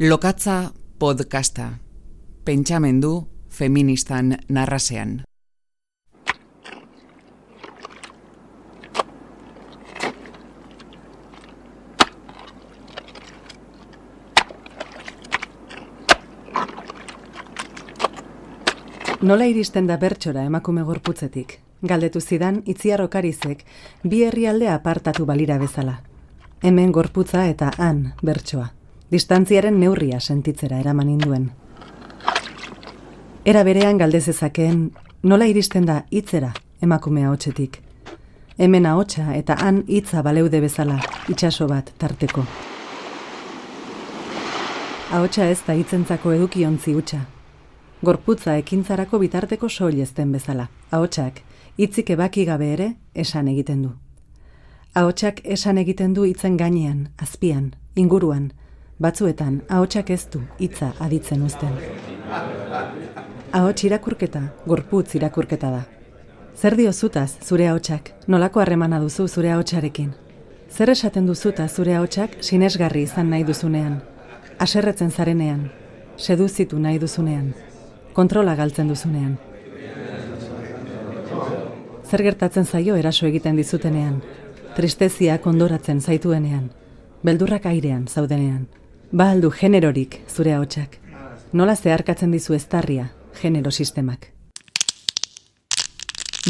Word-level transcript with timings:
Lokatza 0.00 0.72
podcasta. 0.98 1.68
Pentsamendu 2.44 3.28
feministan 3.48 4.38
narrasean. 4.48 5.22
Nola 19.22 19.44
iristen 19.46 19.86
da 19.86 19.96
bertxora 19.96 20.42
emakume 20.42 20.82
gorputzetik? 20.82 21.60
Galdetu 21.82 22.18
zidan 22.20 22.64
itziarrokarizek 22.66 23.62
bi 24.02 24.24
herrialde 24.26 24.74
apartatu 24.74 25.24
balira 25.24 25.58
bezala. 25.58 26.00
Hemen 26.64 26.90
gorputza 26.90 27.46
eta 27.46 27.70
han 27.78 28.08
bertsoa 28.24 28.72
distantziaren 29.10 29.78
neurria 29.80 30.20
sentitzera 30.20 30.78
eraman 30.80 31.08
induen. 31.08 31.50
Era 33.44 33.62
berean 33.64 33.98
galdezezakeen 33.98 34.92
nola 35.22 35.46
iristen 35.46 35.84
da 35.86 36.04
hitzera 36.10 36.52
emakumea 36.82 37.30
hotxetik. 37.30 37.80
Hemen 38.58 38.86
ahotsa 38.86 39.34
eta 39.34 39.56
han 39.60 39.82
hitza 39.88 40.22
baleude 40.22 40.60
bezala 40.60 41.00
itsaso 41.28 41.66
bat 41.68 41.90
tarteko. 41.98 42.44
Ahotsa 45.12 45.48
ez 45.50 45.60
da 45.66 45.74
hitzentzako 45.74 46.32
edukiontzi 46.32 46.94
hutsa. 46.94 47.20
Gorputza 48.02 48.56
ekintzarako 48.60 49.18
bitarteko 49.18 49.68
soil 49.68 50.00
ezten 50.00 50.32
bezala. 50.32 50.68
Ahotsak 50.90 51.42
hitzik 51.76 52.10
ebaki 52.10 52.44
gabe 52.44 52.72
ere 52.72 52.88
esan 53.14 53.48
egiten 53.48 53.82
du. 53.82 53.92
Ahotsak 54.94 55.40
esan 55.44 55.78
egiten 55.78 56.14
du 56.14 56.24
hitzen 56.24 56.56
gainean, 56.56 57.08
azpian, 57.18 57.74
inguruan, 57.96 58.52
batzuetan 58.98 59.62
ahotsak 59.68 60.10
ez 60.10 60.26
du 60.30 60.40
hitza 60.58 60.92
aditzen 61.00 61.42
uzten. 61.42 61.72
Ahots 63.52 63.84
irakurketa, 63.84 64.42
gorputz 64.66 65.14
irakurketa 65.14 65.70
da. 65.70 65.82
Zer 66.54 66.76
dio 66.78 66.92
zutaz 66.92 67.36
zure 67.42 67.66
ahotsak, 67.68 68.12
nolako 68.28 68.60
harremana 68.60 69.00
duzu 69.00 69.26
zure 69.28 69.50
ahotsarekin? 69.50 70.12
Zer 70.70 70.90
esaten 70.90 71.26
duzuta 71.26 71.68
zure 71.68 71.96
ahotsak 71.96 72.36
sinesgarri 72.40 73.02
izan 73.02 73.30
nahi 73.30 73.44
duzunean? 73.44 74.00
Aserretzen 74.58 75.10
zarenean, 75.10 75.70
seduzitu 76.16 76.78
nahi 76.78 76.98
duzunean, 76.98 77.52
kontrola 78.12 78.54
galtzen 78.54 78.88
duzunean. 78.88 79.36
Zer 82.04 82.22
gertatzen 82.22 82.64
zaio 82.64 82.94
eraso 82.96 83.26
egiten 83.26 83.56
dizutenean, 83.58 84.20
tristezia 84.76 85.38
kondoratzen 85.42 86.00
zaituenean, 86.00 86.70
beldurrak 87.26 87.66
airean 87.66 88.06
zaudenean. 88.06 88.66
Ba 89.12 89.30
aldu 89.30 89.50
generorik 89.50 90.20
zure 90.28 90.54
ahotsak. 90.54 90.98
Nola 91.52 91.76
zeharkatzen 91.76 92.32
dizu 92.32 92.54
eztarria 92.54 93.10
genero 93.40 93.70
sistemak. 93.70 94.30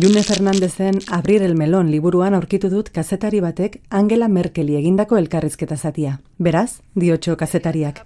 June 0.00 0.22
Fernandezen 0.22 0.98
Abrir 1.10 1.42
el 1.42 1.54
Melon 1.54 1.90
liburuan 1.90 2.34
aurkitu 2.34 2.70
dut 2.70 2.90
kazetari 2.90 3.40
batek 3.40 3.80
Angela 3.90 4.28
Merkeli 4.28 4.76
egindako 4.76 5.16
elkarrizketa 5.16 5.76
zatia. 5.76 6.18
Beraz, 6.38 6.80
diotxo 6.94 7.36
kazetariak. 7.36 8.00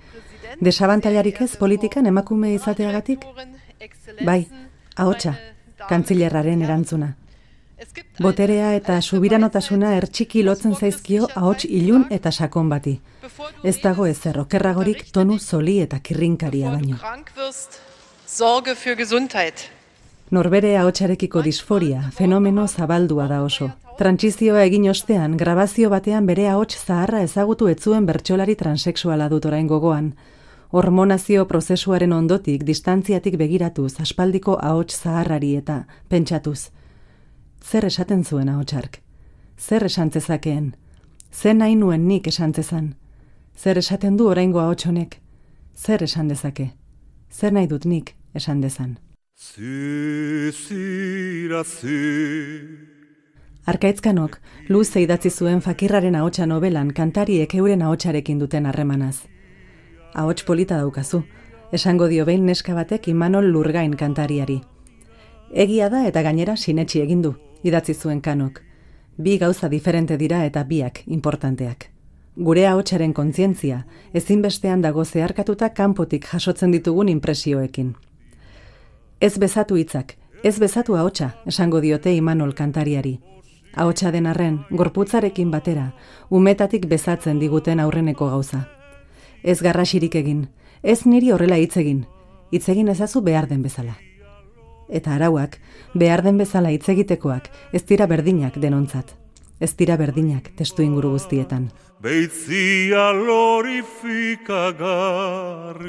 Desabantailarik 0.60 1.40
ez 1.40 1.56
politikan 1.56 2.06
emakume 2.06 2.52
izateagatik? 2.55 3.24
Bai, 4.27 4.48
ahotsa, 4.96 5.34
kantzilerraren 5.88 6.62
erantzuna. 6.62 7.14
Boterea 8.18 8.72
eta 8.74 8.96
subiranotasuna 9.00 9.92
ertxiki 9.96 10.42
lotzen 10.42 10.74
zaizkio 10.74 11.28
ahots 11.38 11.64
ilun 11.64 12.06
eta 12.10 12.32
sakon 12.32 12.68
bati. 12.68 12.96
Ez 13.62 13.76
dago 13.82 14.06
ez 14.06 14.18
errokerragorik 14.26 15.04
tonu 15.14 15.38
zoli 15.38 15.78
eta 15.84 16.00
kirrinkaria 16.02 16.72
baino. 16.72 16.96
Norbere 20.30 20.72
ahotsarekiko 20.76 21.42
disforia, 21.42 22.00
fenomeno 22.16 22.66
zabaldua 22.66 23.28
da 23.28 23.42
oso. 23.42 23.70
Trantsizioa 23.98 24.64
egin 24.64 24.88
ostean, 24.90 25.36
grabazio 25.36 25.90
batean 25.90 26.27
bere 26.27 26.48
ahots 26.48 26.77
zaharra 26.78 27.22
ezagutu 27.22 27.68
etzuen 27.68 28.06
bertsolari 28.06 28.56
transexuala 28.56 29.28
dut 29.28 29.46
orain 29.46 29.67
gogoan. 29.67 30.11
Hormonazio 30.70 31.46
prozesuaren 31.48 32.12
ondotik, 32.12 32.64
distantziatik 32.64 33.38
begiratuz, 33.38 33.94
aspaldiko 34.00 34.58
ahots 34.61 34.98
zaharrari 34.98 35.55
eta 35.62 35.84
pentsatuz 36.08 36.70
zer 37.63 37.85
esaten 37.85 38.24
zuen 38.24 38.48
ahotsark. 38.48 39.02
Zer 39.58 39.85
esan 39.85 40.11
zezakeen? 40.11 40.74
Zer 41.33 41.55
nahi 41.55 41.74
nuen 41.77 42.07
nik 42.08 42.27
esan 42.27 42.55
zezan? 42.55 42.95
Zer 43.57 43.79
esaten 43.79 44.17
du 44.17 44.29
oraingo 44.29 44.61
ahots 44.61 44.86
Zer 45.79 46.02
esan 46.02 46.29
dezake? 46.29 46.73
Zer 47.30 47.52
nahi 47.52 47.67
dut 47.67 47.85
nik 47.85 48.17
esan 48.35 48.61
dezan? 48.61 48.98
Arkaitzkanok, 53.64 54.39
luze 54.68 55.02
idatzi 55.02 55.30
zuen 55.30 55.61
fakirraren 55.61 56.14
ahotsa 56.14 56.47
nobelan 56.47 56.92
kantariek 56.92 57.55
euren 57.55 57.83
ahotsarekin 57.83 58.39
duten 58.39 58.67
harremanaz. 58.67 59.27
Ahots 60.14 60.42
polita 60.42 60.79
daukazu, 60.79 61.23
esango 61.73 62.08
dio 62.08 62.24
behin 62.24 62.47
neska 62.47 62.74
batek 62.74 63.08
Imanol 63.08 63.52
Lurgain 63.52 63.97
kantariari. 63.97 64.63
Egia 65.52 65.89
da 65.89 66.07
eta 66.07 66.23
gainera 66.23 66.57
sinetsi 66.57 67.01
egin 67.01 67.23
du 67.23 67.36
idatzi 67.63 67.95
zuen 67.95 68.20
kanok. 68.20 68.63
Bi 69.17 69.39
gauza 69.39 69.69
diferente 69.69 70.17
dira 70.17 70.45
eta 70.46 70.63
biak 70.64 71.02
importanteak. 71.07 71.91
Gure 72.36 72.67
ahotsaren 72.70 73.13
kontzientzia 73.13 73.85
ezinbestean 74.14 74.83
dago 74.83 75.05
zeharkatuta 75.05 75.73
kanpotik 75.74 76.29
jasotzen 76.33 76.70
ditugun 76.70 77.08
impresioekin. 77.08 77.97
Ez 79.20 79.39
bezatu 79.39 79.77
hitzak, 79.77 80.14
ez 80.45 80.58
bezatu 80.58 80.95
ahotsa, 80.97 81.33
esango 81.47 81.80
diote 81.80 82.14
Imanol 82.14 82.55
kantariari. 82.55 83.18
Ahotsa 83.74 84.13
den 84.13 84.27
arren, 84.27 84.61
gorputzarekin 84.70 85.51
batera, 85.51 85.92
umetatik 86.30 86.86
bezatzen 86.86 87.39
diguten 87.39 87.80
aurreneko 87.80 88.30
gauza. 88.30 88.68
Ez 89.42 89.61
garrasirik 89.63 90.14
egin, 90.14 90.48
ez 90.83 91.05
niri 91.07 91.33
horrela 91.33 91.58
hitz 91.58 91.77
egin, 91.77 92.05
hitz 92.52 92.68
egin 92.68 92.89
ezazu 92.95 93.20
behar 93.23 93.48
den 93.48 93.63
bezala 93.63 93.98
eta 94.88 95.14
arauak, 95.14 95.58
behar 95.94 96.22
den 96.22 96.38
bezala 96.38 96.70
hitz 96.70 96.88
egitekoak, 96.88 97.48
ez 97.72 97.84
dira 97.84 98.06
berdinak 98.06 98.58
denontzat. 98.58 99.14
Ez 99.60 99.74
dira 99.76 99.96
berdinak 99.96 100.52
testu 100.56 100.82
inguru 100.82 101.10
guztietan. 101.16 101.70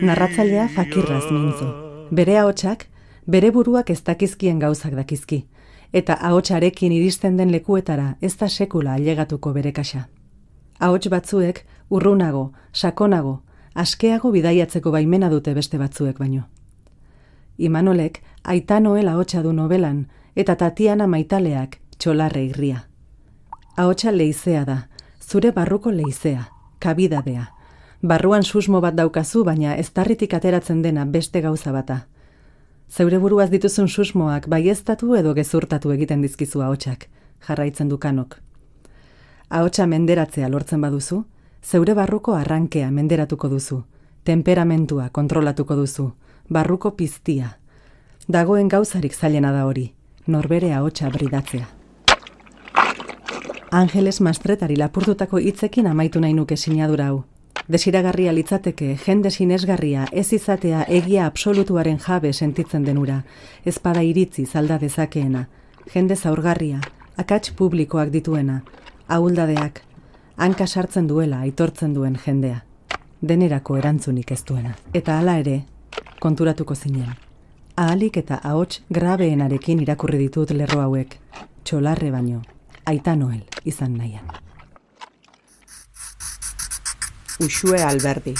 Narratzailea 0.01 0.67
fakirraz 0.75 1.25
mintzu. 1.31 1.67
Bere 2.11 2.39
ahotsak, 2.41 2.87
bere 3.27 3.51
buruak 3.51 3.89
ez 3.93 4.01
dakizkien 4.03 4.59
gauzak 4.59 4.95
dakizki. 4.97 5.45
Eta 5.93 6.13
ahotsarekin 6.13 6.91
iristen 6.91 7.37
den 7.37 7.51
lekuetara 7.51 8.15
ez 8.21 8.35
da 8.37 8.49
sekula 8.49 8.93
ailegatuko 8.97 9.53
bere 9.53 9.71
kasa. 9.71 10.07
Ahots 10.79 11.09
batzuek 11.09 11.65
urrunago, 11.89 12.51
sakonago, 12.73 13.41
askeago 13.75 14.31
bidaiatzeko 14.31 14.91
baimena 14.91 15.29
dute 15.29 15.53
beste 15.53 15.77
batzuek 15.77 16.17
baino. 16.17 16.43
Imanolek 17.59 18.21
aita 18.43 18.79
noela 18.79 19.17
hotxa 19.19 19.41
du 19.43 19.51
nobelan, 19.53 20.07
eta 20.35 20.55
Tatiana 20.55 21.07
maitaleak 21.07 21.77
txolarre 21.99 22.45
irria. 22.47 22.85
Ahotsa 23.75 24.11
leizea 24.15 24.63
da, 24.65 24.77
zure 25.19 25.51
barruko 25.51 25.91
leizea, 25.91 26.45
kabidadea. 26.79 27.49
Barruan 28.01 28.43
susmo 28.43 28.79
bat 28.81 28.95
daukazu, 28.95 29.43
baina 29.43 29.75
ez 29.75 29.89
tarritik 29.91 30.33
ateratzen 30.33 30.81
dena 30.81 31.05
beste 31.05 31.41
gauza 31.41 31.73
bata. 31.75 32.05
Zeure 32.89 33.19
buruaz 33.19 33.49
dituzun 33.51 33.89
susmoak 33.89 34.47
baieztatu 34.49 35.15
edo 35.19 35.33
gezurtatu 35.35 35.91
egiten 35.91 36.23
dizkizu 36.23 36.63
ahotsak, 36.63 37.09
jarraitzen 37.47 37.89
dukanok. 37.91 38.39
Ahotsa 39.49 39.85
menderatzea 39.85 40.47
lortzen 40.49 40.81
baduzu, 40.81 41.25
zeure 41.61 41.93
barruko 41.93 42.33
arrankea 42.39 42.89
menderatuko 42.91 43.49
duzu, 43.49 43.83
temperamentua 44.23 45.09
kontrolatuko 45.11 45.75
duzu, 45.75 46.11
barruko 46.49 46.95
piztia, 46.97 47.57
dagoen 48.27 48.67
gauzarik 48.67 49.13
zailena 49.13 49.51
da 49.51 49.65
hori, 49.65 49.91
norbere 50.27 50.73
ahotsa 50.73 51.09
bridatzea. 51.09 51.67
Angeles 53.71 54.19
Mastretari 54.21 54.75
lapurtutako 54.75 55.37
hitzekin 55.37 55.87
amaitu 55.87 56.19
nahi 56.19 56.33
nuke 56.33 56.57
sinadura 56.57 57.11
hau. 57.11 57.23
Desiragarria 57.69 58.31
litzateke, 58.33 58.95
jende 59.05 59.29
sinesgarria 59.29 60.07
ez 60.11 60.31
izatea 60.33 60.85
egia 60.89 61.27
absolutuaren 61.29 61.99
jabe 62.01 62.33
sentitzen 62.33 62.85
denura, 62.85 63.21
ezpada 63.65 64.01
iritzi 64.01 64.45
zalda 64.45 64.79
dezakeena, 64.81 65.45
jende 65.93 66.15
zaurgarria, 66.15 66.81
akats 67.17 67.53
publikoak 67.53 68.09
dituena, 68.09 68.63
ahuldadeak, 69.07 69.83
hanka 70.37 70.65
sartzen 70.65 71.07
duela 71.07 71.43
aitortzen 71.45 71.93
duen 71.93 72.17
jendea, 72.25 72.63
denerako 73.21 73.77
erantzunik 73.77 74.31
ez 74.31 74.41
duena. 74.47 74.73
Eta 74.93 75.19
hala 75.19 75.37
ere, 75.37 75.61
konturatuko 76.19 76.75
zinen 76.75 77.15
ahalik 77.79 78.17
eta 78.19 78.39
ahots 78.43 78.81
grabeenarekin 78.93 79.79
irakurri 79.83 80.19
ditut 80.19 80.51
lerro 80.51 80.81
hauek, 80.83 81.15
txolarre 81.63 82.11
baino, 82.11 82.41
aita 82.91 83.15
noel 83.15 83.43
izan 83.71 83.95
nahian. 83.97 84.27
Uxue 87.45 87.79
alberdi. 87.83 88.35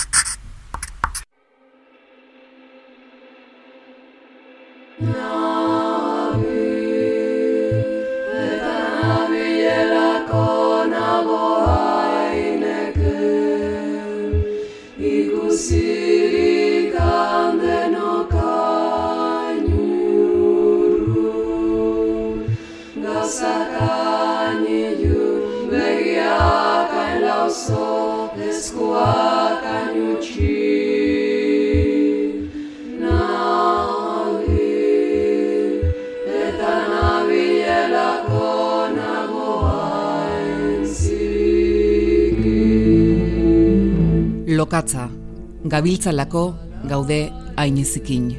Gabiltzalako 45.70 46.44
gaude 46.92 47.20
ainezikin. 47.58 48.30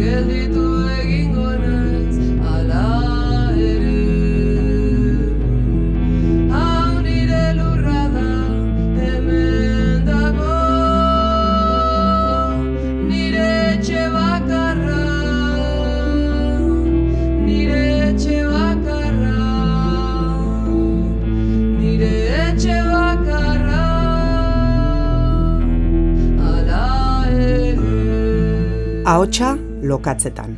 Gelditu 0.00 0.66
egingo 1.00 1.50
naiz, 1.62 2.16
ala 2.54 2.86
ere. 3.70 3.96
Ahotsa 29.06 29.52
lokatzetan. 29.82 30.56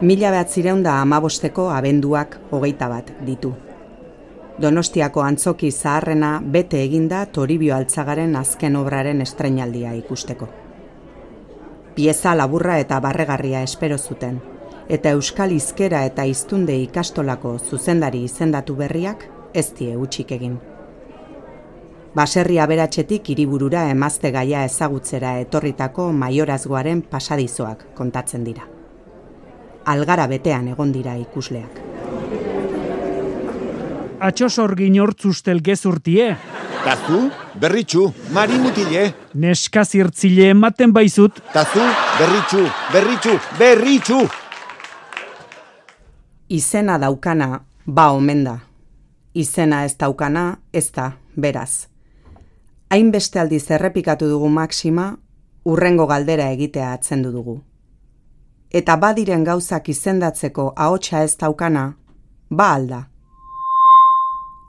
Mila 0.00 0.44
da 0.82 1.00
amabosteko 1.00 1.70
abenduak 1.70 2.36
hogeita 2.50 2.88
bat 2.88 3.08
ditu. 3.24 3.54
Donostiako 4.60 5.22
antzoki 5.22 5.70
zaharrena 5.70 6.42
bete 6.44 6.84
eginda 6.84 7.24
Toribio 7.24 7.74
Altzagaren 7.74 8.36
azken 8.36 8.76
obraren 8.76 9.22
estreinaldia 9.22 9.94
ikusteko. 9.94 10.48
Pieza 11.94 12.34
laburra 12.34 12.78
eta 12.78 13.00
barregarria 13.00 13.62
espero 13.62 13.96
zuten, 13.96 14.42
eta 14.90 15.16
Euskal 15.16 15.52
Hizkera 15.52 16.04
eta 16.04 16.24
Hiztunde 16.24 16.76
ikastolako 16.82 17.58
zuzendari 17.58 18.24
izendatu 18.24 18.76
berriak 18.76 19.39
ez 19.54 19.72
die 19.78 19.96
utxik 19.96 20.32
egin. 20.32 20.58
Baserri 22.14 22.58
aberatsetik 22.58 23.28
hiriburura 23.30 23.84
emazte 23.90 24.32
gaia 24.34 24.64
ezagutzera 24.66 25.36
etorritako 25.44 26.08
maiorazgoaren 26.12 27.02
pasadizoak 27.10 27.84
kontatzen 27.94 28.44
dira. 28.44 28.66
Algara 29.86 30.26
betean 30.26 30.68
egon 30.72 30.90
dira 30.92 31.14
ikusleak. 31.16 31.78
Atxosorgin 34.20 34.98
hortzustel 35.00 35.62
gezurtie, 35.64 36.34
Tazu, 36.84 37.30
berritxu, 37.60 38.06
marimutile. 38.32 39.12
neska 39.34 39.84
zirtzile 39.84 40.48
ematen 40.50 40.92
baizut, 40.92 41.40
Tazu, 41.52 41.80
berritxu, 42.18 42.64
berritxu, 42.92 43.34
berritxu. 43.58 44.20
Izena 46.48 46.98
daukana, 46.98 47.60
ba 47.86 48.10
omen 48.12 48.44
da. 48.44 48.58
Izena 49.34 49.84
ez 49.84 49.94
daukana, 49.96 50.58
ez 50.72 50.90
da, 50.92 51.12
beraz. 51.36 51.86
Hainbeste 52.90 53.38
aldiz 53.38 53.70
errepikatu 53.70 54.26
dugu 54.26 54.48
maksima, 54.48 55.16
urrengo 55.64 56.06
galdera 56.10 56.48
egitea 56.50 56.92
atzendu 56.92 57.30
dugu. 57.30 57.60
Eta 58.70 58.96
badiren 58.96 59.44
gauzak 59.44 59.88
izendatzeko 59.88 60.72
ahotsa 60.76 61.22
ez 61.22 61.36
daukana, 61.38 61.84
ba 62.50 62.72
alda. 62.74 63.04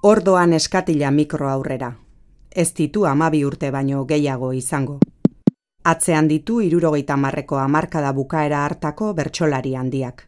Ordoan 0.03 0.53
eskatila 0.53 1.11
mikro 1.11 1.49
aurrera. 1.49 1.95
Ez 2.51 2.73
ditu 2.73 3.05
amabi 3.05 3.43
urte 3.45 3.71
baino 3.71 4.05
gehiago 4.05 4.51
izango. 4.53 4.99
Atzean 5.83 6.27
ditu 6.27 6.59
irurogeita 6.61 7.17
marreko 7.17 7.57
hamarkada 7.57 8.11
bukaera 8.13 8.65
hartako 8.65 9.13
bertsolari 9.13 9.73
handiak. 9.75 10.27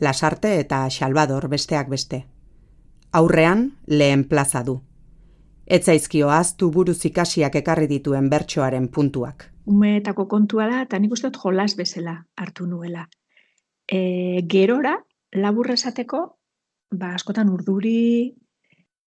Lasarte 0.00 0.54
eta 0.60 0.88
Salvador 0.90 1.48
besteak 1.48 1.88
beste. 1.88 2.24
Aurrean 3.16 3.60
lehen 3.86 4.26
plaza 4.28 4.60
du. 4.62 4.74
Etzaizkio 5.66 6.28
aztu 6.28 6.66
buruz 6.70 6.98
ikasiak 7.08 7.54
ekarri 7.62 7.86
dituen 7.88 8.26
bertsoaren 8.28 8.88
puntuak. 8.92 9.52
umeetako 9.66 10.26
kontua 10.30 10.66
da, 10.70 10.82
eta 10.84 10.98
nik 10.98 11.14
uste 11.16 11.30
jolas 11.34 11.74
bezala 11.78 12.12
hartu 12.36 12.66
nuela. 12.66 13.06
E, 13.88 14.42
gerora, 14.46 14.92
labur 15.32 15.70
esateko, 15.74 16.20
ba, 16.92 17.14
askotan 17.14 17.48
urduri, 17.50 18.36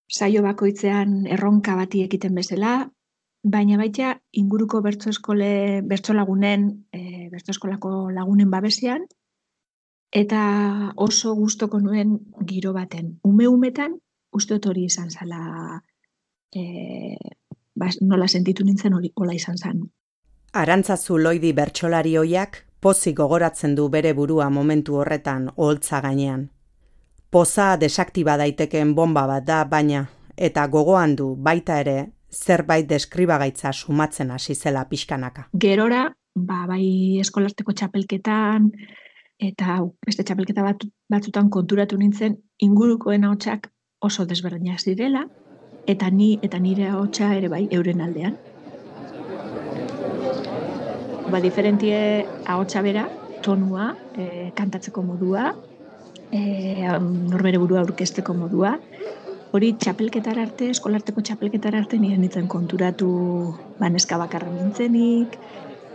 saio 0.09 0.41
bakoitzean 0.43 1.27
erronka 1.27 1.75
bati 1.75 2.03
ekiten 2.03 2.35
bezala, 2.35 2.73
baina 3.43 3.77
baita 3.77 4.17
inguruko 4.41 4.81
bertso 4.81 5.13
eskole, 5.13 5.81
bertso 5.93 6.17
lagunen, 6.17 6.67
e, 6.91 7.29
bertso 7.31 7.53
eskolako 7.55 8.09
lagunen 8.11 8.49
babesian, 8.49 9.05
eta 10.11 10.93
oso 10.95 11.35
gustoko 11.35 11.79
nuen 11.79 12.17
giro 12.45 12.73
baten. 12.73 13.19
Ume-umetan, 13.23 13.97
uste 14.33 14.57
dut 14.57 14.69
hori 14.71 14.85
izan 14.89 15.09
zala, 15.09 15.81
e, 16.55 17.15
ba, 17.75 17.89
nola 18.01 18.27
sentitu 18.27 18.65
nintzen 18.65 18.93
hori 18.93 19.11
hola 19.15 19.33
izan 19.33 19.57
zen. 19.57 19.83
Arantzazu 20.53 21.17
loidi 21.17 21.53
bertsolari 21.53 22.15
hoiak 22.17 22.65
pozik 22.81 23.17
gogoratzen 23.17 23.75
du 23.75 23.89
bere 23.89 24.13
burua 24.13 24.49
momentu 24.49 24.95
horretan 24.97 25.49
oholtza 25.55 26.01
gainean. 26.01 26.49
Poza 27.29 27.75
desaktiba 27.77 28.37
daitekeen 28.37 28.95
bomba 28.95 29.27
bat 29.29 29.45
da, 29.45 29.63
baina, 29.65 30.07
eta 30.35 30.65
gogoan 30.67 31.15
du 31.15 31.35
baita 31.35 31.79
ere 31.83 31.97
zerbait 32.31 32.87
deskribagaitza 32.89 33.73
sumatzen 33.73 34.31
hasi 34.31 34.55
zela 34.55 34.85
pixkanaka. 34.89 35.49
Gerora, 35.53 36.07
ba, 36.35 36.63
bai 36.69 37.19
eskolarteko 37.21 37.73
txapelketan, 37.73 38.71
eta 39.39 39.79
beste 40.05 40.23
txapelketa 40.27 40.63
bat, 40.63 40.83
batzutan 41.09 41.49
konturatu 41.49 41.97
nintzen, 41.97 42.37
ingurukoen 42.59 43.23
ahotsak 43.23 43.69
oso 44.03 44.25
desberdinak 44.27 44.79
zirela, 44.83 45.25
eta 45.87 46.09
ni 46.11 46.37
eta 46.43 46.59
nire 46.59 46.89
ahotsa 46.91 47.31
ere 47.37 47.49
bai 47.51 47.67
euren 47.71 48.01
aldean. 48.03 48.35
Ba, 51.29 51.39
diferentie 51.41 52.25
ahotsa 52.45 52.81
bera, 52.81 53.07
tonua, 53.45 53.93
e, 54.17 54.51
kantatzeko 54.57 55.03
modua, 55.05 55.53
e, 56.31 56.41
norbere 57.31 57.61
burua 57.61 57.83
aurkezteko 57.85 58.33
modua, 58.33 58.75
hori 59.53 59.71
txapelketar 59.81 60.39
arte, 60.41 60.69
eskolarteko 60.73 61.21
txapelketar 61.25 61.77
arte 61.77 61.97
nire 62.01 62.17
nintzen 62.17 62.49
konturatu 62.49 63.09
baneska 63.79 64.17
bakarra 64.21 64.51
nintzenik, 64.53 65.37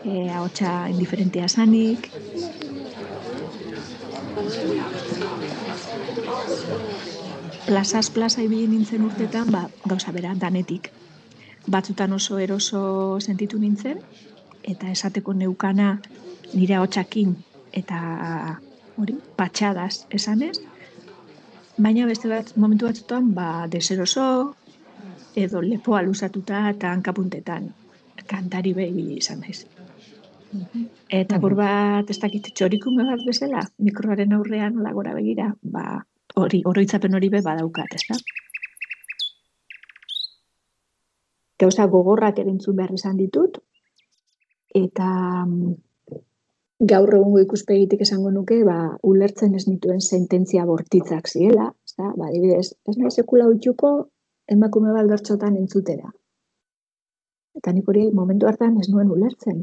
e, 0.05 0.29
ahotsa 0.31 0.89
indiferentea 0.91 1.49
zanik, 1.49 2.09
plazaz 7.67 8.11
plaza 8.11 8.43
ibili 8.43 8.67
nintzen 8.69 9.05
urtetan, 9.05 9.51
ba, 9.51 9.69
gauza 9.87 10.13
bera, 10.13 10.35
danetik. 10.41 10.91
Batzutan 11.71 12.13
oso 12.13 12.39
eroso 12.39 13.21
sentitu 13.21 13.59
nintzen, 13.59 14.03
eta 14.63 14.91
esateko 14.93 15.33
neukana 15.33 15.99
nire 16.53 16.79
hotxakin 16.79 17.35
eta 17.73 18.01
hori, 19.01 19.17
patxadaz 19.37 20.05
esanez, 20.11 20.59
baina 21.79 22.07
beste 22.07 22.29
bat, 22.29 22.53
momentu 22.57 22.87
batzutan, 22.87 23.33
ba, 23.35 23.67
deseroso, 23.71 24.55
edo 25.35 25.61
lepoa 25.65 26.03
luzatuta 26.03 26.69
eta 26.71 26.93
hankapuntetan 26.95 27.73
kantari 28.31 28.73
behi 28.77 29.09
izan 29.19 29.41
naiz. 29.41 29.65
Eta 31.19 31.39
gur 31.43 31.55
bat, 31.59 32.11
ez 32.11 32.19
dakit, 32.23 32.51
txorikume 32.59 33.07
bat 33.09 33.23
bezala, 33.27 33.63
mikroaren 33.87 34.35
aurrean 34.37 34.77
nola 34.79 34.93
gora 34.97 35.15
begira, 35.17 35.51
ba, 35.63 35.85
hori, 36.41 36.63
oroitzapen 36.71 37.15
hori 37.15 37.31
be 37.33 37.41
badaukat, 37.45 37.97
ez 37.99 38.05
da? 38.11 38.19
Gauza 41.65 41.87
gogorrak 41.91 42.39
erentzun 42.43 42.77
behar 42.79 42.95
izan 42.95 43.19
ditut, 43.19 43.61
eta 44.75 45.09
mm, 45.47 45.75
gaur 46.95 47.15
egungo 47.19 47.43
ikuspegitik 47.45 48.03
esango 48.07 48.33
nuke, 48.35 48.61
ba, 48.67 48.79
ulertzen 49.11 49.55
ez 49.55 49.67
nituen 49.69 50.03
sententzia 50.03 50.67
bortitzak 50.71 51.31
ziela, 51.31 51.71
ez 51.87 51.95
da? 51.97 52.11
Ba, 52.11 52.29
adibidez, 52.29 52.75
ez 52.91 52.97
nahi 52.99 53.15
sekula 53.15 53.49
utxuko 53.53 53.95
emakume 54.51 54.93
bat 54.97 55.09
bertxotan 55.09 55.57
entzutera. 55.61 56.11
Eta 57.55 57.73
nik 57.73 57.89
hori 57.89 58.09
momentu 58.13 58.51
hartan 58.51 58.81
ez 58.83 58.91
nuen 58.91 59.13
ulertzen. 59.15 59.63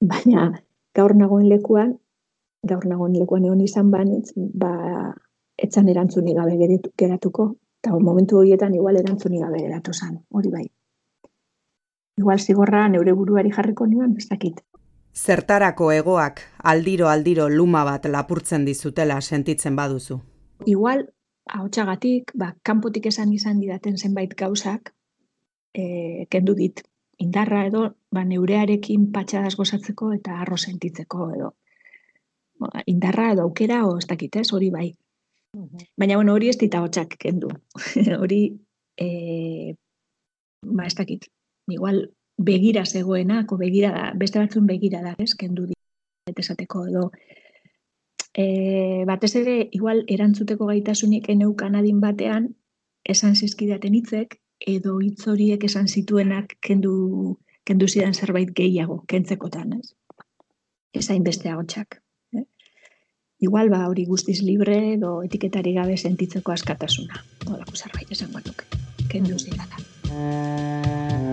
Baina 0.00 0.50
gaur 0.96 1.14
nagoen 1.16 1.48
lekuan, 1.48 1.94
gaur 2.66 2.86
nagoen 2.88 3.16
lekuan 3.18 3.44
egon 3.44 3.60
izan 3.60 3.90
banitz, 3.92 4.32
ba, 4.36 4.72
etzan 5.60 5.88
erantzunik 5.92 6.36
gabe 6.36 6.80
geratuko, 6.96 7.54
eta 7.82 7.98
momentu 7.98 8.40
horietan 8.40 8.74
igual 8.74 8.96
erantzunik 8.96 9.44
gabe 9.44 9.60
geratu 9.66 9.92
zen, 9.92 10.18
hori 10.30 10.50
bai. 10.50 10.66
Igual 12.20 12.40
zigorra 12.40 12.88
neure 12.88 13.12
buruari 13.16 13.52
jarriko 13.52 13.86
nion, 13.86 14.16
ez 14.16 14.28
dakit. 14.28 14.60
Zertarako 15.16 15.90
egoak 15.92 16.40
aldiro 16.72 17.08
aldiro 17.08 17.48
luma 17.48 17.84
bat 17.84 18.06
lapurtzen 18.06 18.64
dizutela 18.64 19.20
sentitzen 19.20 19.76
baduzu. 19.76 20.20
Igual, 20.66 21.06
ahotsagatik, 21.48 22.32
ba, 22.34 22.54
kanpotik 22.62 23.06
esan 23.10 23.32
izan 23.32 23.60
didaten 23.60 23.96
zenbait 23.98 24.34
gauzak, 24.36 24.94
e, 25.74 26.26
kendu 26.30 26.54
dit 26.54 26.82
indarra 27.20 27.64
edo, 27.68 27.82
ba, 28.14 28.24
neurearekin 28.24 29.10
patxadaz 29.14 29.54
gozatzeko 29.58 30.12
eta 30.16 30.40
arro 30.42 30.56
sentitzeko 30.56 31.28
edo. 31.36 31.52
Ba, 32.60 32.70
indarra 32.92 33.30
edo 33.34 33.46
aukera, 33.48 33.84
o 33.88 33.98
ez 33.98 34.06
dakit 34.08 34.40
ez, 34.40 34.48
hori 34.56 34.70
bai. 34.70 34.88
Baina, 35.98 36.16
bueno, 36.16 36.34
hori 36.34 36.48
ez 36.48 36.56
dit 36.58 36.74
ahotsak 36.74 37.16
kendu. 37.20 37.50
hori, 38.22 38.40
e, 38.96 39.74
ba, 40.66 40.86
ez 40.86 40.94
dakit, 40.96 41.28
igual 41.68 42.06
begira 42.40 42.86
zegoenak, 42.86 43.52
o 43.52 43.60
begira 43.60 43.92
da, 43.96 44.06
beste 44.16 44.40
batzun 44.40 44.66
begira 44.66 45.02
da, 45.04 45.14
ez, 45.18 45.34
kendu 45.36 45.68
esateko 46.30 46.86
edo, 46.88 47.08
e, 48.32 49.04
batez 49.08 49.34
ere, 49.40 49.56
igual 49.76 50.04
erantzuteko 50.08 50.68
gaitasunik 50.70 51.28
eneukan 51.32 51.76
adin 51.76 52.00
batean, 52.00 52.54
esan 53.04 53.34
zizkidaten 53.36 53.96
hitzek, 53.98 54.38
edo 54.60 54.98
hitz 55.00 55.26
horiek 55.28 55.64
esan 55.64 55.88
zituenak 55.88 56.56
kendu, 56.60 57.38
kendu 57.64 57.88
zidan 57.88 58.14
zerbait 58.14 58.52
gehiago, 58.56 59.02
kentzekotan, 59.08 59.78
ez? 59.78 59.94
Ez 60.92 61.08
hainbeste 61.10 61.50
agotxak. 61.50 62.00
Eh? 62.36 62.44
Igual, 63.46 63.70
ba, 63.72 63.86
hori 63.88 64.04
guztiz 64.04 64.40
libre 64.42 64.78
edo 64.94 65.20
etiketari 65.26 65.74
gabe 65.78 65.96
sentitzeko 65.96 66.52
askatasuna. 66.52 67.24
Horako 67.46 67.76
zerbait 67.76 68.12
esan 68.12 68.32
batuk, 68.36 68.66
kendu 69.08 69.38
zidana. 69.38 71.29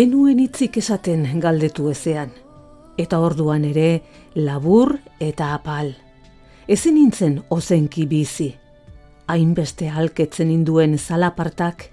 Enuen 0.00 0.38
hitzik 0.40 0.78
esaten 0.80 1.26
galdetu 1.42 1.90
ezean. 1.90 2.30
Eta 2.96 3.18
orduan 3.20 3.66
ere 3.68 4.00
labur 4.32 4.94
eta 5.20 5.50
apal. 5.52 5.90
Ezin 6.68 6.94
nintzen 6.96 7.34
ozenki 7.52 8.06
bizi. 8.08 8.46
Hainbeste 9.28 9.90
halketzen 9.92 10.54
induen 10.54 10.96
zalapartak. 10.96 11.84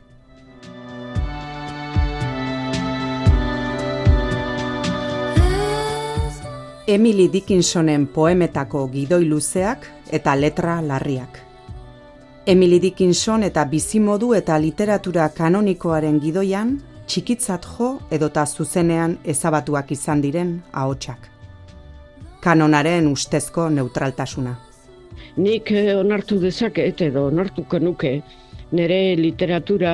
Emily 6.87 7.27
Dickinsonen 7.33 8.07
poemetako 8.07 8.87
gidoi 8.93 9.25
luzeak 9.27 9.83
eta 10.11 10.39
letra 10.39 10.81
larriak. 10.81 11.41
Emily 12.45 12.79
Dickinson 12.79 13.43
eta 13.43 13.65
bizimodu 13.65 14.31
eta 14.37 14.55
literatura 14.63 15.27
kanonikoaren 15.27 16.21
gidoian 16.23 16.77
txikitzat 17.07 17.65
jo 17.77 17.89
edota 18.11 18.45
zuzenean 18.45 19.17
ezabatuak 19.25 19.91
izan 19.95 20.21
diren 20.21 20.57
ahotsak. 20.73 21.29
Kanonaren 22.43 23.07
ustezko 23.07 23.69
neutraltasuna. 23.69 24.55
Nik 25.37 25.71
eh, 25.71 25.95
onartu 25.97 26.39
dezaket 26.41 27.01
edo 27.07 27.27
onartuko 27.31 27.79
nuke 27.79 28.19
nire 28.71 29.15
literatura, 29.15 29.93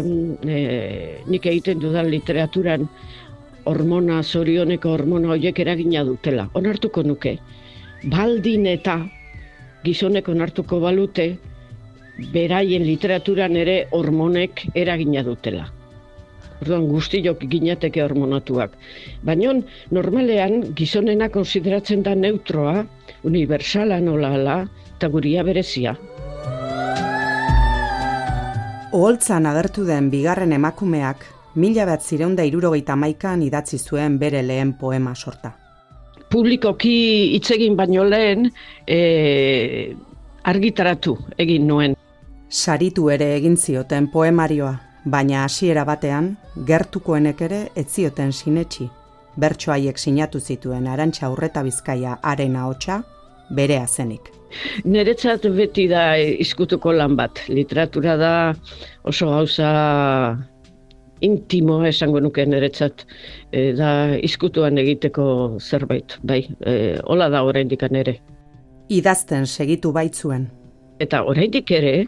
eh, 0.00 1.20
nik 1.26 1.46
egiten 1.46 1.78
dudan 1.82 2.08
literaturan 2.10 2.88
hormona, 3.66 4.22
zorioneko 4.22 4.94
hormona 4.94 5.34
horiek 5.34 5.60
eragina 5.60 6.04
dutela. 6.04 6.48
Onartuko 6.54 7.02
nuke. 7.02 7.36
Baldin 8.06 8.66
eta 8.70 9.00
gizonek 9.84 10.28
onartuko 10.28 10.80
balute, 10.80 11.36
beraien 12.32 12.84
literaturan 12.86 13.56
ere 13.56 13.80
hormonek 13.92 14.68
eragina 14.74 15.22
dutela. 15.26 15.66
Orduan 16.62 16.86
guztiok 16.88 17.44
ginateke 17.50 18.02
hormonatuak. 18.02 18.76
Baina 19.22 19.52
normalean 19.92 20.72
gizonena 20.76 21.28
konsideratzen 21.28 22.02
da 22.02 22.14
neutroa, 22.14 22.84
universala 23.24 24.00
nola 24.00 24.32
ala, 24.38 24.58
eta 24.96 25.08
guria 25.12 25.44
berezia. 25.44 25.96
Oholtzan 28.96 29.46
agertu 29.50 29.84
den 29.84 30.08
bigarren 30.08 30.54
emakumeak 30.56 31.26
mila 31.60 31.84
bat 31.88 32.02
zireunda 32.02 32.44
irurogeita 32.48 32.96
maikan 32.96 33.42
idatzi 33.44 33.78
zuen 33.78 34.18
bere 34.18 34.42
lehen 34.42 34.72
poema 34.80 35.14
sorta. 35.14 35.52
Publikoki 36.30 36.96
hitz 37.36 37.50
egin 37.54 37.76
baino 37.76 38.04
lehen 38.04 38.48
e, 38.86 39.94
argitaratu 40.44 41.16
egin 41.38 41.66
nuen. 41.68 41.96
Saritu 42.48 43.10
ere 43.10 43.34
egin 43.36 43.56
zioten 43.56 44.08
poemarioa, 44.12 44.72
baina 45.06 45.44
hasiera 45.44 45.84
batean 45.86 46.32
gertukoenek 46.66 47.42
ere 47.48 47.60
ez 47.76 47.86
zioten 47.86 48.32
sinetsi. 48.32 48.88
Bertso 49.36 49.72
haiek 49.72 49.98
sinatu 49.98 50.40
zituen 50.40 50.86
Arantxa 50.88 51.30
Urreta 51.30 51.62
Bizkaia 51.62 52.16
haren 52.22 52.56
ahotsa 52.56 53.02
berea 53.54 53.86
zenik. 53.86 54.32
Niretzat 54.84 55.46
beti 55.54 55.86
da 55.88 56.16
izkutuko 56.16 56.92
lan 56.92 57.16
bat. 57.16 57.42
Literatura 57.48 58.16
da 58.16 58.32
oso 59.04 59.28
gauza 59.30 59.70
intimoa 61.20 61.88
esango 61.88 62.20
nuke 62.20 62.44
niretzat 62.46 63.04
e, 63.52 63.72
da 63.76 63.90
izkutuan 64.16 64.78
egiteko 64.78 65.56
zerbait, 65.60 66.18
bai, 66.22 66.42
e, 66.60 66.96
hola 67.04 67.28
da 67.32 67.42
oraindik 67.44 67.82
ere. 67.88 68.18
Idazten 68.88 69.46
segitu 69.46 69.92
baitzuen. 69.92 70.48
Eta 71.00 71.22
oraindik 71.24 71.70
ere, 71.70 72.06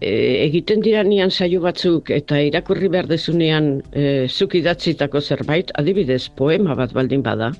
e, 0.00 0.10
egiten 0.44 0.82
diranian 0.84 1.30
saio 1.30 1.60
batzuk 1.64 2.10
eta 2.14 2.40
irakurri 2.40 2.88
behar 2.92 3.08
dezunean 3.10 3.70
e, 3.92 4.26
zuk 4.28 4.54
idatzitako 4.58 5.20
zerbait, 5.20 5.72
adibidez 5.74 6.28
poema 6.28 6.76
bat 6.78 6.92
baldin 6.96 7.22
bada, 7.22 7.52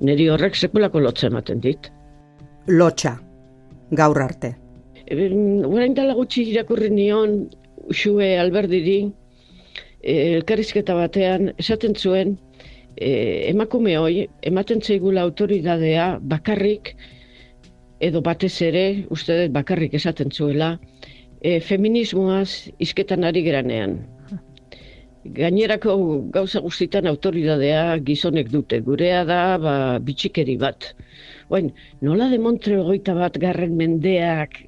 niri 0.00 0.28
horrek 0.32 0.56
sekulako 0.56 1.00
lotza 1.00 1.28
ematen 1.30 1.60
dit. 1.60 1.90
Lotxa, 2.68 3.16
gaur 3.90 4.22
arte. 4.22 4.54
Em, 5.06 5.64
Orain 5.66 5.94
dela 5.94 6.14
gutxi 6.14 6.46
irakurri 6.52 6.90
nion 6.90 7.42
Uxue 7.90 8.36
Alberdiri 8.38 9.00
e, 10.02 10.14
elkarrizketa 10.36 10.94
batean 10.94 11.52
esaten 11.58 11.96
zuen 11.96 12.36
e, 12.96 13.48
emakume 13.50 13.96
hoi 13.98 14.28
ematen 14.42 14.82
zaigula 14.82 15.24
autoridadea 15.26 16.18
bakarrik 16.34 16.94
edo 18.02 18.22
batez 18.26 18.54
ere, 18.66 18.84
uste 19.14 19.36
dut 19.38 19.54
bakarrik 19.54 19.94
esaten 19.94 20.32
zuela, 20.34 20.74
e, 21.40 21.58
feminismoaz 21.60 22.68
izketan 22.82 23.24
ari 23.28 23.44
geranean. 23.46 24.00
Gainerako 25.36 25.94
gauza 26.34 26.60
guztitan 26.64 27.06
autoridadea 27.06 27.98
gizonek 28.06 28.48
dute. 28.50 28.80
Gurea 28.82 29.20
da 29.24 29.42
ba, 29.62 29.74
bitxikeri 30.02 30.56
bat. 30.58 30.88
Oain, 31.48 31.70
nola 32.02 32.26
demontre 32.32 32.80
hogeita 32.80 33.14
bat 33.14 33.38
garren 33.38 33.76
mendeak 33.78 34.58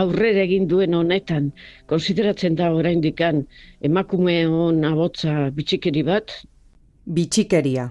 aurrera 0.00 0.46
egin 0.46 0.70
duen 0.70 0.94
honetan, 0.96 1.50
konsideratzen 1.90 2.56
da 2.56 2.70
oraindikan 2.72 3.42
emakume 3.84 4.38
hon 4.48 4.80
abotza 4.88 5.50
bitxikeri 5.58 6.06
bat? 6.06 6.32
Bitxikeria 7.04 7.90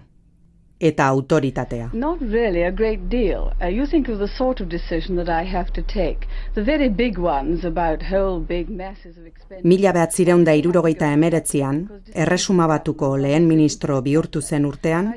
eta 0.84 1.08
autoritatea. 1.08 1.90
Not 1.94 2.22
really 2.22 2.63
a 2.66 2.72
great 2.72 3.10
deal. 3.10 3.52
Uh, 3.62 3.70
you 3.70 3.86
think 3.88 4.10
of 4.10 4.20
the 4.20 4.28
sort 4.38 4.62
of 4.62 4.68
decision 4.70 5.16
that 5.16 5.30
I 5.30 5.48
have 5.56 5.72
to 5.74 5.82
take. 5.82 6.28
The 6.56 6.63
very 6.63 6.90
big 6.90 7.18
ones 7.18 7.63
about 7.66 8.04
whole 8.12 8.40
big 8.40 8.70
masses 8.70 9.18
of 9.18 9.25
expenditure. 9.25 9.68
Mila 9.68 9.94
behatzireun 9.96 10.44
da 10.44 10.56
irurogeita 10.60 11.12
emeretzian, 11.16 11.82
erresuma 12.13 12.68
batuko 12.68 13.13
lehen 13.18 13.48
ministro 13.48 14.02
bihurtu 14.02 14.42
zen 14.42 14.66
urtean, 14.66 15.13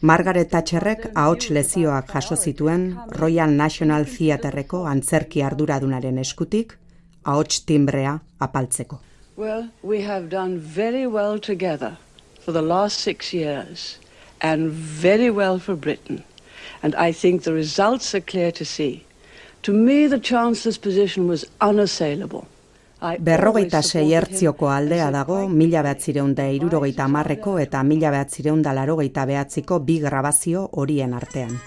Margaret 0.00 0.50
Thatcherrek 0.50 1.10
ahots 1.14 1.50
lezioak 1.50 2.10
jaso 2.14 2.36
zituen 2.36 2.88
Royal 3.20 3.54
National 3.56 4.04
Theaterreko 4.04 4.84
antzerki 4.90 5.42
arduradunaren 5.42 6.18
eskutik, 6.18 6.78
ahots 7.24 7.62
timbrea 7.66 8.18
apaltzeko. 8.40 9.00
Well, 9.36 9.68
we 9.82 10.02
have 10.02 10.28
done 10.28 10.58
very 10.58 11.06
well 11.06 11.38
together 11.38 11.96
for 12.44 12.52
the 12.52 12.62
last 12.62 13.00
six 13.00 13.32
years, 13.32 13.98
and 14.44 14.70
very 14.70 15.30
well 15.30 15.58
for 15.58 15.74
Britain. 15.74 16.22
And 16.82 16.94
I 16.96 17.12
think 17.12 17.42
the 17.42 17.52
results 17.52 18.14
are 18.14 18.20
clear 18.20 18.52
to 18.52 18.64
see. 18.64 19.04
To 19.62 19.72
me, 19.72 20.06
the 20.06 20.20
Chancellor's 20.20 20.76
position 20.78 21.26
was 21.26 21.46
unassailable. 21.60 22.46
Berrogeita 23.20 23.82
sei 23.82 24.14
ertzioko 24.16 24.70
aldea 24.72 25.10
dago 25.12 25.42
mila 25.48 25.82
behatzireun 25.84 26.32
da 26.36 26.46
irurogeita 26.48 27.04
hamarreko 27.04 27.58
eta 27.60 27.82
mila 27.84 28.12
behatzireun 28.14 28.62
da 28.64 28.72
larogeita 28.72 29.26
behatziko 29.28 29.80
bi 29.80 29.98
grabazio 30.00 30.68
horien 30.72 31.12
artean. 31.12 31.58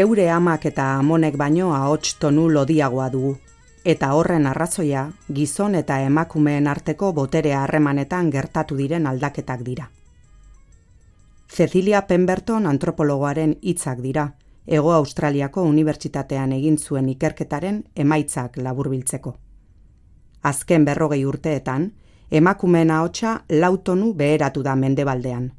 Geure 0.00 0.30
amak 0.32 0.62
eta 0.64 0.84
amonek 0.96 1.34
baino 1.36 1.74
ahots 1.76 2.14
tonu 2.22 2.46
lodiagoa 2.48 3.08
dugu. 3.12 3.32
Eta 3.92 4.08
horren 4.16 4.46
arrazoia, 4.48 5.02
gizon 5.38 5.74
eta 5.80 5.98
emakumeen 6.06 6.70
arteko 6.72 7.10
botere 7.18 7.52
harremanetan 7.52 8.30
gertatu 8.32 8.78
diren 8.78 9.08
aldaketak 9.10 9.66
dira. 9.66 9.90
Cecilia 11.50 12.00
Pemberton 12.06 12.70
antropologoaren 12.72 13.58
hitzak 13.60 14.00
dira, 14.06 14.24
Ego 14.66 14.94
Australiako 14.94 15.66
Unibertsitatean 15.68 16.56
egin 16.56 16.78
zuen 16.78 17.12
ikerketaren 17.12 17.84
emaitzak 17.94 18.56
laburbiltzeko. 18.56 19.36
Azken 20.54 20.88
berrogei 20.88 21.24
urteetan, 21.26 21.90
emakumeen 22.30 22.90
ahotsa 22.90 23.36
lau 23.50 23.76
tonu 23.76 24.14
beheratu 24.14 24.62
da 24.62 24.76
mendebaldean. 24.76 25.52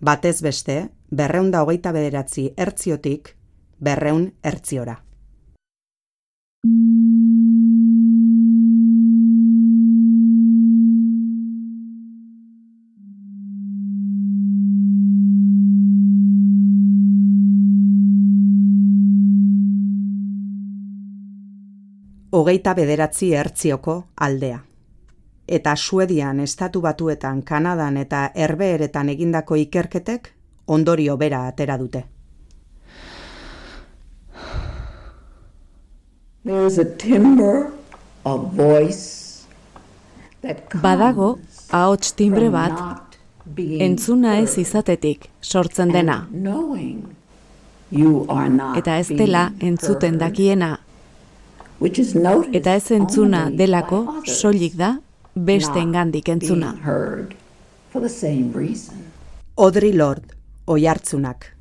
Batez 0.00 0.40
beste, 0.42 0.88
berreun 1.10 1.52
da 1.52 1.62
hogeita 1.62 1.92
bederatzi 1.92 2.50
ertziotik, 2.56 3.37
berreun 3.80 4.32
ertziora. 4.42 4.96
Hogeita 22.30 22.74
bederatzi 22.74 23.32
ertzioko 23.34 23.94
aldea. 24.20 24.58
Eta 25.48 25.72
Suedian, 25.76 26.40
Estatu 26.40 26.82
Batuetan, 26.84 27.42
Kanadan 27.42 27.96
eta 27.96 28.30
Herbeeretan 28.34 29.08
egindako 29.08 29.56
ikerketek 29.56 30.34
ondorio 30.66 31.16
bera 31.16 31.46
atera 31.48 31.78
dute. 31.78 32.04
There's 36.44 36.78
a 36.78 36.84
timbre 36.84 37.72
of 38.24 38.52
voice 38.54 39.46
that 40.42 40.70
comes 40.70 40.82
Badago 40.84 41.38
ahots 41.70 42.14
timbre 42.14 42.46
from 42.46 42.52
bat 42.52 42.72
not 42.72 43.16
being 43.54 43.82
entzuna 43.82 44.36
ez 44.42 44.58
izatetik 44.58 45.30
sortzen 45.40 45.90
dena 45.92 46.26
and 46.30 46.44
knowing 46.44 47.16
you 47.90 48.24
are 48.28 48.48
not 48.48 48.78
eta 48.78 48.98
ez 48.98 49.08
dela 49.08 49.50
being 49.50 49.72
entzuten 49.72 50.14
heard, 50.14 50.20
dakiena 50.20 50.70
eta 52.52 52.74
ez 52.74 52.90
entzuna 52.90 53.50
delako 53.50 54.22
soilik 54.24 54.74
da 54.76 54.98
besteengandik 55.34 56.28
entzuna. 56.28 56.72
being 56.72 56.84
heard 56.84 57.34
for 57.90 58.00
the 58.00 58.08
same 58.08 58.52
reason. 58.54 59.10
Audrey 59.56 59.92
Lord, 59.92 60.22
oihartzunak. 60.66 61.57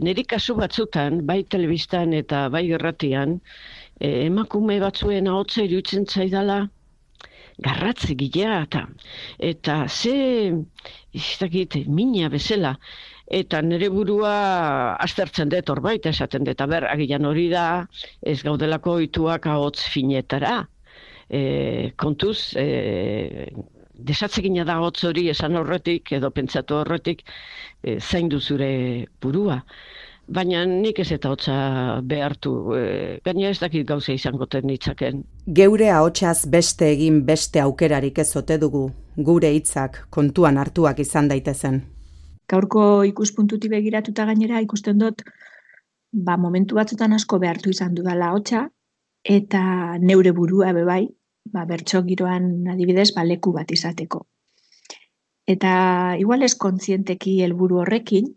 Neri 0.00 0.24
kasu 0.24 0.54
batzutan, 0.56 1.26
bai 1.26 1.42
telebistan 1.44 2.12
eta 2.16 2.48
bai 2.48 2.64
irratian, 2.68 3.40
eh, 4.00 4.26
emakume 4.26 4.78
batzuen 4.80 5.28
ahotsa 5.28 5.66
iruditzen 5.66 6.06
zaidala 6.06 6.68
garratze 7.60 8.14
gilea 8.16 8.62
eta 8.66 8.86
eta 9.38 9.88
ze 9.88 10.52
ez 11.14 11.38
dakit 11.40 11.76
mina 11.86 12.28
bezala 12.28 12.76
eta 13.26 13.62
nire 13.62 13.88
burua 13.88 14.96
aztertzen 15.00 15.48
dut 15.48 15.70
horbait 15.70 16.06
esaten 16.06 16.44
dut, 16.44 16.60
ber, 16.68 16.84
agian 16.84 17.24
hori 17.24 17.48
da 17.48 17.86
ez 18.22 18.42
gaudelako 18.42 18.98
ituak 19.00 19.46
ahots 19.46 19.86
finetara. 19.88 20.66
E, 21.32 21.92
kontuz, 21.96 22.52
e, 22.60 23.48
desatzegina 24.08 24.64
da 24.68 24.78
hotz 24.82 25.04
hori 25.08 25.28
esan 25.32 25.56
horretik 25.56 26.12
edo 26.18 26.30
pentsatu 26.30 26.80
horretik 26.80 27.22
e, 27.82 27.98
zaindu 28.00 28.40
zure 28.40 29.06
burua. 29.20 29.60
Baina 30.32 30.62
nik 30.64 31.00
ez 31.02 31.10
eta 31.12 31.32
hotza 31.32 31.54
behartu, 32.08 32.52
e, 32.78 32.82
gaina 33.24 33.50
ez 33.50 33.58
dakit 33.60 33.86
gauza 33.86 34.12
izango 34.14 34.46
ten 34.46 34.66
nitzaken. 34.70 35.24
Geure 35.46 35.90
ahotsaz 35.90 36.46
beste 36.50 36.88
egin 36.92 37.22
beste 37.26 37.60
aukerarik 37.60 38.18
ez 38.18 38.30
ote 38.36 38.58
dugu, 38.58 38.84
gure 39.16 39.50
hitzak 39.52 40.04
kontuan 40.10 40.58
hartuak 40.62 41.02
izan 41.02 41.28
daitezen. 41.32 41.82
Gaurko 42.48 43.02
ikuspuntuti 43.08 43.68
begiratuta 43.72 44.26
gainera 44.28 44.60
ikusten 44.60 44.98
dut 44.98 45.24
ba, 46.12 46.36
momentu 46.36 46.76
batzutan 46.76 47.12
asko 47.16 47.38
behartu 47.42 47.72
izan 47.72 47.94
dudala 47.96 48.32
hotza 48.36 48.68
eta 49.24 49.98
neure 49.98 50.32
burua 50.32 50.72
be 50.76 50.84
bai, 50.84 51.02
ba, 51.44 51.64
bertso 51.64 52.02
giroan 52.06 52.68
adibidez 52.68 53.10
ba, 53.16 53.24
leku 53.24 53.52
bat 53.52 53.70
izateko. 53.72 54.26
Eta 55.46 55.72
igual 56.22 56.42
ez 56.46 56.54
kontzienteki 56.54 57.40
helburu 57.42 57.82
horrekin, 57.82 58.28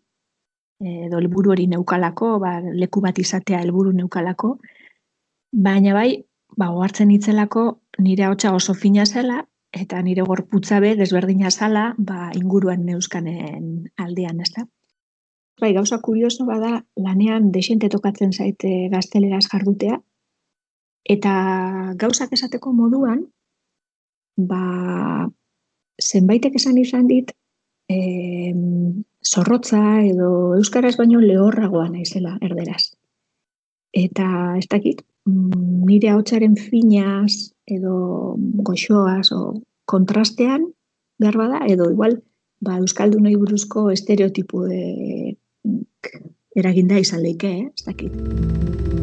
edo 0.81 1.19
helburu 1.21 1.53
hori 1.53 1.67
neukalako, 1.71 2.39
ba, 2.39 2.59
leku 2.61 3.01
bat 3.01 3.19
izatea 3.19 3.61
helburu 3.61 3.93
neukalako, 3.93 4.55
baina 5.51 5.93
bai, 5.93 6.09
ba, 6.57 6.71
ohartzen 6.71 7.11
itzelako 7.11 7.65
nire 7.99 8.25
ahotsa 8.25 8.53
oso 8.55 8.73
fina 8.73 9.05
zela, 9.05 9.43
eta 9.75 10.01
nire 10.01 10.23
gorputza 10.23 10.79
be 10.79 10.95
desberdina 10.95 11.51
zala, 11.51 11.93
ba, 11.97 12.31
inguruan 12.35 12.85
neuskanen 12.85 13.91
aldean, 13.97 14.41
ezta? 14.41 14.65
Bai, 15.61 15.71
gauza 15.75 15.99
kurioso 16.03 16.45
bada, 16.47 16.81
lanean 16.95 17.51
desente 17.51 17.89
tokatzen 17.91 18.33
zaite 18.33 18.89
gazteleraz 18.91 19.45
jardutea, 19.51 19.99
eta 21.05 21.33
gauzak 22.01 22.33
esateko 22.33 22.73
moduan, 22.73 23.25
ba, 24.35 25.29
zenbaitek 26.01 26.57
esan 26.59 26.77
izan 26.81 27.07
dit, 27.07 27.31
em, 27.89 29.03
zorrotza 29.25 30.01
edo 30.01 30.55
euskaraz 30.57 30.95
baino 30.97 31.21
lehorragoa 31.21 31.89
naizela 31.89 32.37
erderaz. 32.41 32.93
Eta 33.95 34.57
ez 34.57 34.67
dakit, 34.67 35.01
mm, 35.25 35.85
nire 35.87 36.09
ahotsaren 36.09 36.57
finaz 36.57 37.53
edo 37.65 38.35
goxoaz 38.37 39.31
o 39.31 39.61
kontrastean 39.85 40.67
behar 41.19 41.37
bada, 41.37 41.65
edo 41.67 41.89
igual 41.91 42.19
ba, 42.59 42.77
euskaldunei 42.81 43.35
buruzko 43.35 43.89
estereotipo 43.91 44.65
eraginda 46.55 46.99
izan 46.99 47.23
leike, 47.23 47.51
eh? 47.51 47.71
ez 47.73 47.85
dakit. 47.85 48.94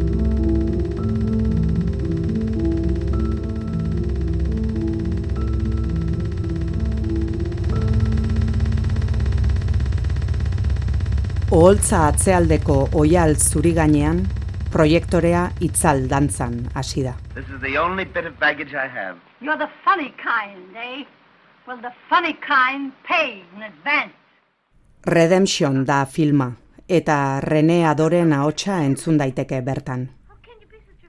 Oholtza 11.53 12.07
atzealdeko 12.09 12.75
oial 12.97 13.35
zuri 13.37 13.75
gainean, 13.77 14.23
Proiektorea 14.73 15.43
itzal 15.61 15.99
dantzan 16.09 16.55
hasi 16.73 17.03
da. 17.05 17.11
This 17.35 17.45
is 17.45 17.61
the 17.61 17.77
only 17.77 18.05
bit 18.05 18.25
of 18.25 18.39
baggage 18.39 18.73
I 18.73 18.87
have. 18.87 19.19
You're 19.39 19.59
the 19.59 19.69
funny 19.85 20.09
kind, 20.17 20.73
eh? 20.75 21.05
Well, 21.67 21.77
the 21.77 21.93
funny 22.09 22.33
kind 22.47 22.91
pays 23.07 23.45
in 23.55 23.61
advance. 23.61 24.17
Redemption 25.05 25.85
da 25.85 26.05
filma, 26.05 26.49
eta 26.89 27.39
Rene 27.39 27.85
Adoren 27.85 28.33
ahotsa 28.33 28.81
entzun 28.81 29.21
daiteke 29.21 29.61
bertan. 29.61 30.09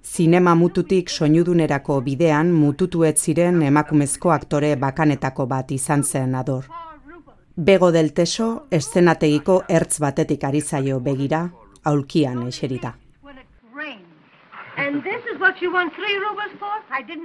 Zinema 0.04 0.54
mututik 0.54 1.08
soinudunerako 1.08 2.02
bidean 2.04 2.52
mututu 2.52 3.08
ez 3.08 3.16
ziren 3.16 3.62
emakumezko 3.62 4.36
aktore 4.36 4.76
bakanetako 4.76 5.46
bat 5.46 5.72
izan 5.72 6.04
zen 6.04 6.34
Ador. 6.34 6.68
Bego 7.56 7.92
del 7.92 8.12
Teso 8.12 8.66
eszenategiko 8.74 9.60
ertz 9.70 10.00
batetik 10.02 10.42
ari 10.42 10.60
zaio 10.60 10.98
begira, 11.00 11.52
aulkian 11.84 12.48
eserita. 12.48 12.96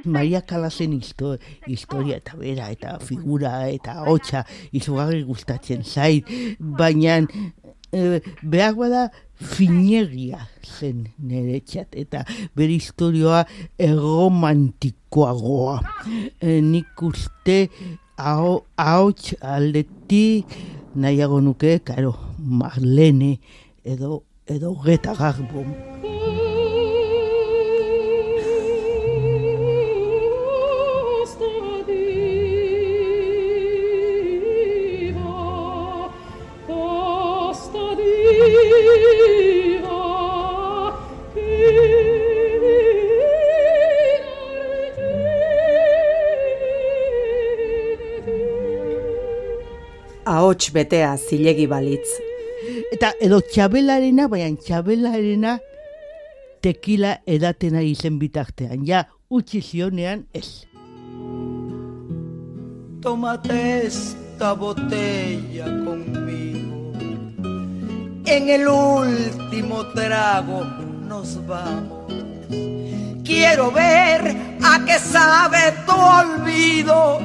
Maria 0.05 0.41
Kalasen 0.45 0.93
histo, 0.93 1.37
historia 1.65 2.17
eta 2.17 2.37
bera 2.37 2.69
eta 2.69 2.99
figura 2.99 3.69
eta 3.69 4.03
hotxa 4.05 4.43
izugarri 4.71 5.23
gustatzen 5.25 5.81
zait, 5.83 6.29
baina 6.59 7.23
e, 7.91 8.21
behar 8.43 8.75
bada 8.77 9.09
finegia 9.33 10.45
zen 10.61 11.07
niretzat 11.17 11.97
eta 11.97 12.21
bere 12.53 12.77
historioa 12.77 13.47
erromantikoagoa. 13.81 15.79
E, 16.37 16.61
nik 16.61 17.01
uste 17.01 17.57
ahots 18.19 19.33
aldetik 19.41 20.45
nahiago 20.95 21.39
nuke, 21.41 21.79
karo, 21.83 22.15
Marlene 22.39 23.39
edo 23.83 24.23
edo 24.47 24.73
Greta 24.75 25.13
Garbo. 25.15 25.63
Ahots 50.49 50.71
betea 50.73 51.11
zilegi 51.21 51.67
balitz. 51.69 52.09
Eta 52.89 53.11
edo 53.21 53.37
txabelarena, 53.51 54.23
baina 54.31 54.57
txabelarena 54.57 55.51
tekila 56.65 57.11
edaten 57.29 57.77
ari 57.77 57.91
zen 57.93 58.17
bitartean. 58.17 58.81
Ja, 58.87 59.03
utzi 59.29 59.61
zionean 59.61 60.23
ez. 60.33 60.65
Tómate 63.05 63.59
esta 63.85 64.55
botella 64.57 65.69
conmigo. 65.85 66.97
En 68.25 68.49
el 68.49 68.67
último 68.67 69.85
trago 69.93 70.63
nos 71.05 71.37
vamos. 71.45 72.09
Quiero 73.23 73.69
ver 73.69 74.33
a 74.65 74.83
qué 74.83 74.97
sabe 74.97 75.75
tu 75.85 75.93
olvido 75.93 77.19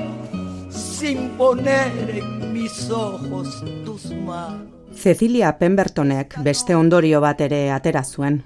sin 0.68 1.30
poner 1.38 2.10
en 2.10 2.43
mis 2.64 2.90
ojos 2.90 3.62
tus 3.84 4.10
manos. 4.10 4.68
Cecilia 4.94 5.58
Pembertonek 5.58 6.38
beste 6.42 6.74
ondorio 6.74 7.20
bat 7.20 7.40
ere 7.44 7.70
atera 7.70 8.02
zuen, 8.04 8.38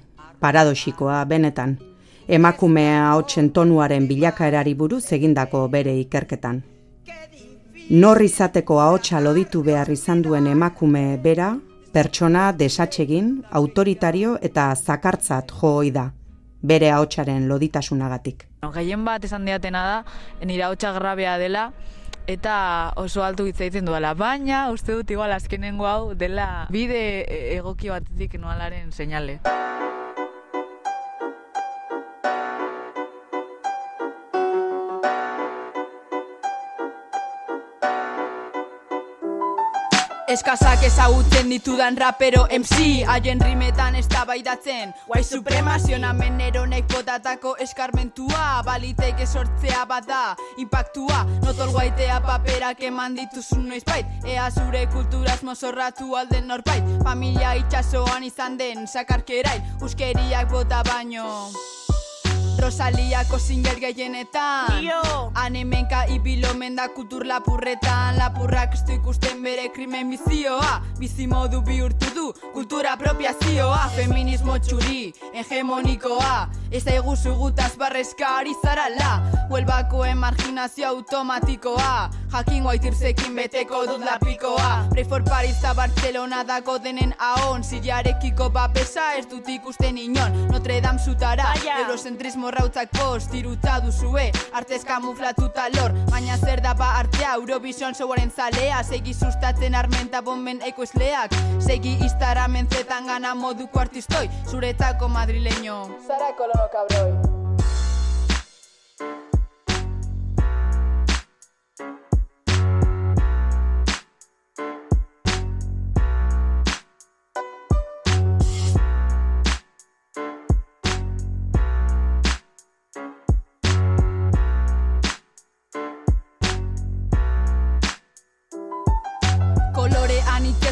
paradoxikoa 0.43 1.21
benetan, 1.25 1.77
emakumea 2.27 3.13
hotsen 3.15 3.51
tonuaren 3.55 4.09
bilakaerari 4.09 4.73
buruz 4.73 5.05
egindako 5.15 5.61
bere 5.75 5.93
ikerketan. 6.01 6.59
Nor 7.89 8.21
izateko 8.21 8.81
ahotsa 8.81 9.21
loditu 9.23 9.63
behar 9.63 9.89
izan 9.89 10.21
duen 10.25 10.47
emakume 10.47 11.03
bera, 11.23 11.53
pertsona 11.93 12.51
desatsegin, 12.51 13.29
autoritario 13.51 14.35
eta 14.41 14.73
zakartzat 14.75 15.53
jo 15.61 15.71
da, 15.93 16.09
bere 16.61 16.91
ahotsaren 16.91 17.47
loditasunagatik. 17.47 18.45
No, 18.63 18.73
Gehien 18.75 19.05
bat 19.05 19.23
esan 19.23 19.45
diatena 19.45 19.85
da, 19.93 20.03
nire 20.43 20.67
hotxa 20.67 20.91
grabea 20.99 21.37
dela, 21.37 21.69
eta 22.29 22.93
oso 23.01 23.23
altu 23.25 23.47
hitz 23.49 23.57
egiten 23.59 23.89
duela. 23.89 24.13
Baina, 24.13 24.67
uste 24.75 24.93
dut 24.93 25.09
igual 25.09 25.33
azkenengo 25.33 25.89
hau 25.89 26.13
dela 26.13 26.67
bide 26.69 27.01
e- 27.25 27.57
egoki 27.57 27.89
batetik 27.89 28.37
noalaren 28.41 28.93
seinale. 28.93 29.39
Eskazak 40.29 40.83
ezagutzen 40.85 41.47
ditudan 41.49 41.95
rapero 41.97 42.43
MC 42.53 43.01
Haien 43.09 43.39
rimetan 43.41 43.95
eztabaidatzen 43.97 44.91
White 45.09 45.25
supremazionamen 45.25 46.37
eronek 46.45 46.85
botatako 46.93 47.55
eskarmentua. 47.65 48.61
Baliteke 48.67 49.25
sortzea 49.25 49.87
bada 49.89 50.35
impactua. 50.61 51.23
Notol 51.41 51.73
guaitea 51.73 52.19
paperak 52.27 52.85
eman 52.91 53.17
dituzun 53.17 53.65
noizbait. 53.71 54.05
Ea 54.21 54.51
zure 54.53 54.85
kulturaz 54.93 55.41
mozorratu 55.41 56.13
alden 56.13 56.45
norbait. 56.53 56.93
Familia 57.01 57.57
itxasoan 57.63 58.29
izan 58.29 58.61
den 58.61 58.85
sakarkerain. 58.85 59.65
Uskeriak 59.81 60.53
bota 60.53 60.85
baino 60.93 61.25
Rosaliako 62.59 63.39
zinger 63.39 63.79
gehienetan. 63.79 64.83
Anemenka 65.35 66.05
ibilomen 66.11 66.75
da 66.75 66.87
kultur 66.95 67.25
lapurretan. 67.25 68.17
Lapurrak 68.17 68.73
ez 68.73 68.83
du 68.85 68.93
ikusten 68.93 69.41
bere 69.43 69.69
krimen 69.73 70.09
bizioa. 70.11 70.81
Bizimodu 70.99 71.61
bihurtu 71.61 72.11
du 72.15 72.33
kultura 72.53 72.93
apropiazioa. 72.97 73.89
Feminismo 73.95 74.57
txuri, 74.59 75.13
hegemonikoa. 75.33 76.49
Ez 76.71 76.85
aiguzu 76.87 77.35
gutaz 77.39 77.75
barrezka 77.79 78.35
ari 78.41 78.55
zarala. 78.63 79.21
Huelbako 79.49 80.05
emarginazio 80.05 80.87
automatikoa 80.87 82.09
Jakin 82.31 82.63
guaitirzekin 82.63 83.35
beteko 83.35 83.85
dut 83.87 84.03
lapikoa. 84.05 84.85
Pray 84.89 85.03
for 85.03 85.23
Paris 85.23 85.57
eta 85.57 85.73
Barcelona 85.75 86.43
dago 86.45 86.77
denen 86.83 87.15
ahon. 87.17 87.63
Siriarekiko 87.63 88.49
babesa 88.53 89.13
ez 89.17 89.25
dut 89.29 89.49
ikusten 89.49 89.97
inon. 89.97 90.35
Notre 90.51 90.79
Dame 90.81 90.99
zutara, 90.99 91.53
eurocentrismo 91.79 92.51
rautzak 92.51 92.91
post 92.97 93.31
Tirutza 93.31 93.79
duzue, 93.81 94.29
artez 94.53 94.83
kamuflatuta 94.85 95.69
lor 95.75 95.93
Baina 96.11 96.37
zer 96.37 96.61
da 96.61 96.73
ba 96.73 96.91
artea, 96.99 97.33
Eurovision 97.35 97.95
showaren 97.95 98.31
zalea 98.31 98.83
Segi 98.83 99.13
sustatzen 99.13 99.75
armenta 99.75 100.21
bomben 100.21 100.61
ekoizleak. 100.61 101.33
Segi 101.59 101.97
iztaramen 102.05 102.69
zetan 102.69 103.07
gana 103.07 103.33
moduko 103.35 103.79
artistoi 103.79 104.29
Zuretzako 104.45 105.09
madrileño. 105.09 105.81
Zara 106.07 106.33
kolono 106.37 106.69
kabroi 106.71 107.28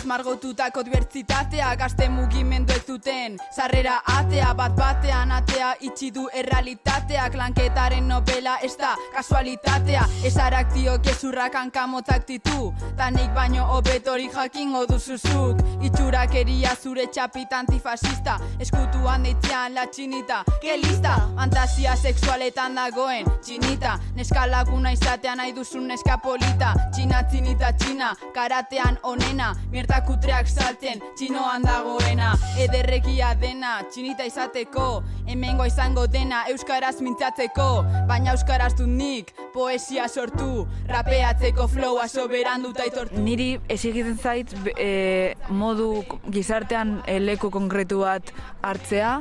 margotutako 0.08 0.84
dibertsitatea 0.84 1.76
Gazte 1.76 2.10
mugimendu 2.10 2.74
ez 2.74 2.86
duten. 2.88 3.38
Sarrera 3.56 4.00
atea 4.14 4.54
bat 4.58 4.76
batean 4.78 5.32
atea 5.32 5.74
Itxi 5.82 6.12
du 6.12 6.28
errealitateak. 6.34 7.36
Lanketaren 7.36 8.08
novela 8.08 8.58
ez 8.64 8.74
da 8.80 8.96
kasualitatea. 9.16 10.06
Esarak 10.26 10.74
dio 10.74 10.98
kezurrak 11.04 11.56
hankamotzak 11.56 12.28
ditu. 12.28 12.74
Tanik 12.98 13.34
baino 13.36 13.68
hobetorik 13.76 14.34
jakingo 14.34 14.86
duzuzuk 14.90 15.62
Itxurakeria 15.82 16.76
zure 16.76 17.08
txapita 17.12 17.60
antifasista. 17.60 18.40
Eskutuan 18.60 19.28
deitzean 19.28 19.76
la 19.76 19.86
txinita. 19.92 20.44
Ke 20.62 20.78
lista, 20.82 21.18
fantasia 21.36 21.96
sexualetan 21.96 22.76
dagoen 22.76 23.28
Txinita, 23.42 23.98
neska 24.16 24.46
laguna 24.48 24.92
izatea 24.92 25.36
nahi 25.36 25.54
duzun 25.56 25.88
neska 25.88 26.18
polita. 26.24 26.74
Txina, 26.92 27.22
txinita, 27.30 27.72
txina, 27.80 28.14
karatean 28.36 28.98
onena. 29.04 29.54
Mierta 29.72 29.97
kutreak 30.06 30.50
salten, 30.50 31.02
txinoan 31.18 31.66
dagoena. 31.66 32.34
Ederrekia 32.62 33.34
dena, 33.40 33.78
txinita 33.92 34.28
izateko. 34.28 34.88
Hemengo 35.28 35.66
izango 35.68 36.08
dena, 36.12 36.44
euskaraz 36.52 36.98
mintzatzeko. 37.02 37.70
Baina 38.10 38.34
euskaraz 38.36 38.74
dut 38.78 38.92
nik, 38.92 39.34
poesia 39.54 40.08
sortu. 40.08 40.68
Rapeatzeko 40.92 41.68
flowa 41.72 42.08
soberan 42.08 42.66
dut 42.68 42.80
aitortu. 42.84 43.22
Niri 43.24 43.54
ez 43.70 43.82
egiten 43.86 44.18
zait 44.18 44.54
e, 44.76 45.36
modu 45.50 46.04
gizartean 46.30 47.02
e, 47.06 47.20
leku 47.24 47.52
konkretu 47.54 48.04
bat 48.06 48.34
hartzea 48.62 49.18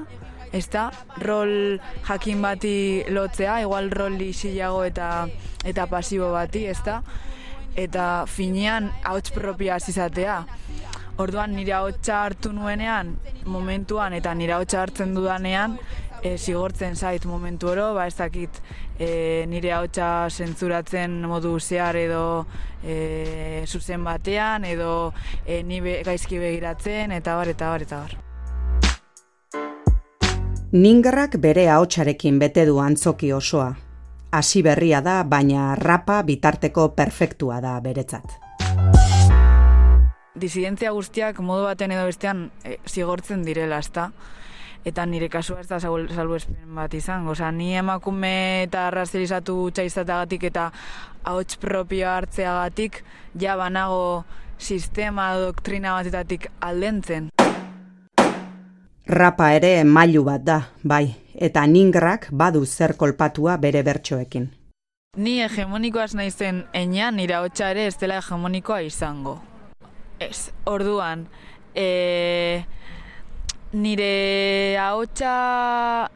ez 0.57 0.67
da, 0.73 0.89
rol 1.23 1.79
jakin 2.07 2.43
bati 2.43 2.77
lotzea, 3.13 3.61
igual 3.65 3.91
rol 3.91 4.21
isilago 4.23 4.85
eta 4.87 5.27
eta 5.67 5.87
pasibo 5.91 6.31
bati, 6.33 6.65
ez 6.71 6.79
da, 6.87 7.01
eta 7.77 8.25
finean 8.31 8.91
ahots 9.05 9.33
propia 9.35 9.77
izatea. 9.77 10.45
Orduan 11.17 11.55
nire 11.57 11.73
ahotsa 11.73 12.25
hartu 12.27 12.51
nuenean, 12.53 13.15
momentuan, 13.49 14.13
eta 14.13 14.35
nire 14.37 14.53
ahotsa 14.53 14.83
hartzen 14.83 15.15
dudanean, 15.17 15.79
e, 16.21 16.37
zigortzen 16.37 16.97
zait 16.97 17.25
momentu 17.25 17.71
oro, 17.73 17.95
ba 17.97 18.05
ez 18.07 18.15
dakit 18.19 18.61
e, 18.99 19.47
nire 19.49 19.73
ahotsa 19.73 20.29
zentzuratzen 20.29 21.23
modu 21.25 21.55
zehar 21.59 21.97
edo 21.97 22.45
e, 22.85 23.65
zuzen 23.67 24.05
batean, 24.05 24.69
edo 24.69 25.15
e, 25.47 25.63
ni 25.63 25.81
be, 25.81 26.03
gaizki 26.05 26.39
begiratzen, 26.43 27.17
eta 27.17 27.41
bar, 27.41 27.55
eta 27.55 27.73
bar, 27.73 27.89
eta 27.89 28.05
bar. 28.05 28.17
Ningarrak 30.77 31.39
bere 31.41 31.71
ahotsarekin 31.73 32.39
bete 32.43 32.67
du 32.69 32.81
antzoki 32.83 33.33
osoa. 33.33 33.71
Hasi 34.37 34.61
berria 34.67 35.01
da, 35.01 35.23
baina 35.25 35.71
rapa 35.81 36.21
bitarteko 36.27 36.91
perfektua 36.99 37.63
da 37.65 37.79
beretzat. 37.81 38.46
Disidentzia 40.41 40.93
guztiak 40.93 41.41
modu 41.41 41.65
baten 41.67 41.93
edo 41.95 42.07
bestean 42.09 42.51
e, 42.65 42.79
zigortzen 42.87 43.45
direla, 43.47 43.79
ezta? 43.79 44.11
Eta 44.87 45.03
nire 45.07 45.29
kasua 45.29 45.61
ez 45.61 45.67
da 45.67 45.81
salbu- 45.83 46.13
salbuespen 46.15 46.75
bat 46.77 46.95
izango. 46.95 47.33
Osea, 47.35 47.51
ni 47.51 47.75
emakume 47.75 48.63
eta 48.69 48.91
razializatu 48.95 49.57
hutsa 49.65 49.83
izatagatik 49.83 50.45
eta 50.47 50.71
ahots 51.25 51.57
propio 51.57 52.09
hartzeagatik 52.11 53.03
ja 53.41 53.57
banago 53.57 54.25
sistema 54.59 55.33
doktrina 55.35 55.97
batetatik 55.99 56.47
aldentzen. 56.61 57.31
Rapa 59.07 59.53
ere 59.55 59.85
mailu 59.85 60.25
bat 60.27 60.43
da, 60.43 60.61
bai, 60.83 61.15
eta 61.35 61.67
ningrak 61.67 62.29
badu 62.31 62.65
zer 62.67 62.97
kolpatua 62.97 63.57
bere 63.57 63.83
bertsoekin. 63.87 64.49
Ni 65.17 65.41
hegemonikoaz 65.43 66.15
naizen 66.15 66.65
enean 66.75 67.17
nire 67.17 67.35
ahotsa 67.35 67.71
ere 67.71 67.87
ez 67.87 67.95
dela 67.99 68.19
hegemonikoa 68.19 68.81
izango. 68.83 69.39
Ez, 70.19 70.51
orduan, 70.65 71.27
e, 71.75 72.65
nire 73.73 74.79
ahotsa, 74.81 76.11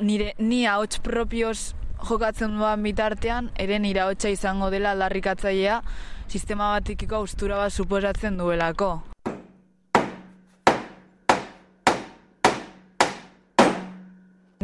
nire, 0.00 0.34
ni 0.38 0.66
ahots 0.68 1.00
propioz 1.00 1.72
jokatzen 2.04 2.58
duan 2.58 2.82
bitartean, 2.84 3.48
ere 3.56 3.78
nire 3.80 4.04
ahotsa 4.04 4.28
izango 4.28 4.68
dela 4.70 4.92
aldarrikatzailea, 4.92 5.80
sistema 6.28 6.74
batikiko 6.76 7.16
austura 7.16 7.56
bat 7.62 7.72
suposatzen 7.72 8.36
duelako. 8.36 8.92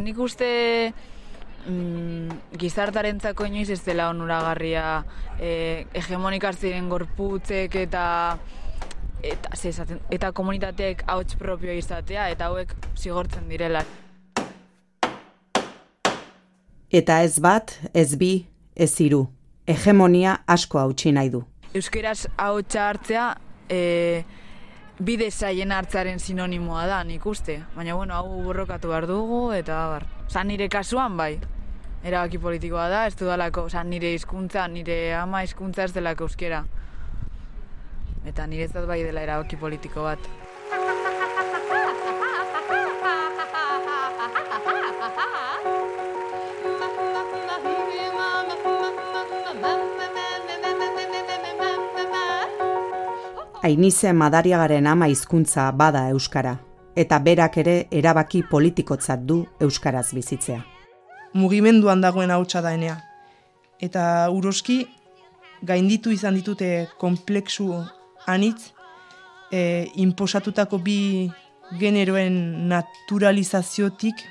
Nik 0.07 0.19
uste 0.23 0.47
mm, 1.67 2.53
gizartarentzako 2.61 3.47
inoiz 3.49 3.69
ez 3.73 3.81
dela 3.83 4.07
onuragarria 4.13 5.01
e, 5.39 5.49
hegemonikar 5.97 6.55
ziren 6.55 6.87
gorputzek 6.89 7.75
eta 7.83 8.05
eta, 9.23 9.55
ze 9.55 9.69
esaten, 9.69 9.99
eta 10.11 10.31
komunitateek 10.31 11.03
ahots 11.07 11.35
propio 11.35 11.73
izatea 11.73 12.29
eta 12.29 12.51
hauek 12.51 12.73
zigortzen 12.95 13.49
direla. 13.49 13.83
Eta 16.91 17.21
ez 17.23 17.39
bat, 17.43 17.73
ez 17.93 18.15
bi, 18.15 18.47
ez 18.75 18.93
hiru. 19.01 19.25
Hegemonia 19.67 20.37
asko 20.47 20.79
hautsi 20.79 21.11
nahi 21.11 21.29
du. 21.29 21.43
Euskeraz 21.75 22.27
ahotsa 22.37 22.87
hartzea 22.87 23.25
e, 23.69 24.23
bide 24.99 25.27
zaien 25.31 25.71
hartzaren 25.75 26.19
sinonimoa 26.19 26.85
da, 26.87 27.01
nik 27.03 27.25
uste. 27.27 27.59
Baina, 27.75 27.95
bueno, 27.95 28.15
hau 28.15 28.41
borrokatu 28.45 28.93
behar 28.93 29.07
dugu, 29.09 29.41
eta 29.51 29.81
bar. 29.91 30.07
Osa, 30.27 30.43
nire 30.47 30.69
kasuan 30.71 31.17
bai, 31.19 31.33
erabaki 32.07 32.39
politikoa 32.39 32.87
da, 32.89 33.05
ez 33.07 33.15
dudalako, 33.19 33.67
osa, 33.67 33.83
nire 33.83 34.13
hizkuntza, 34.15 34.67
nire 34.71 34.97
ama 35.19 35.43
hizkuntza 35.43 35.83
ez 35.83 35.93
delako 35.95 36.29
euskera. 36.29 36.63
Eta 38.25 38.45
nire 38.47 38.63
ez 38.63 38.71
bai 38.73 39.03
dela 39.03 39.21
erabaki 39.21 39.57
politiko 39.57 40.03
bat. 40.03 40.19
Ainize 53.63 54.13
madariagaren 54.13 54.87
ama 54.87 55.07
hizkuntza 55.07 55.71
bada 55.71 56.09
euskara, 56.09 56.57
eta 56.95 57.19
berak 57.19 57.57
ere 57.57 57.87
erabaki 57.91 58.43
politikotzat 58.49 59.25
du 59.27 59.45
euskaraz 59.59 60.13
bizitzea. 60.13 60.63
mugimenduan 61.33 62.01
dagoen 62.01 62.31
hautsa 62.31 62.61
da 62.61 62.73
enea. 62.73 62.97
Eta 63.79 64.29
uroski 64.33 64.87
gainditu 65.61 66.11
izan 66.11 66.37
ditute 66.37 66.87
kompleksu 66.97 67.83
anitz 68.27 68.73
e, 69.51 69.87
inposatutako 70.03 70.79
bi 70.83 70.99
generoen 71.79 72.67
naturalizaziotik 72.69 74.23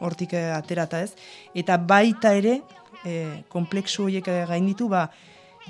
hortik 0.00 0.32
eh, 0.32 0.50
aterata 0.54 1.02
ez. 1.02 1.12
Eta 1.54 1.78
baita 1.78 2.34
ere 2.38 2.60
e, 3.04 3.42
kompleksu 3.50 4.06
horiek 4.06 4.28
eh, 4.30 4.44
gainditu 4.48 4.88
ba, 4.90 5.08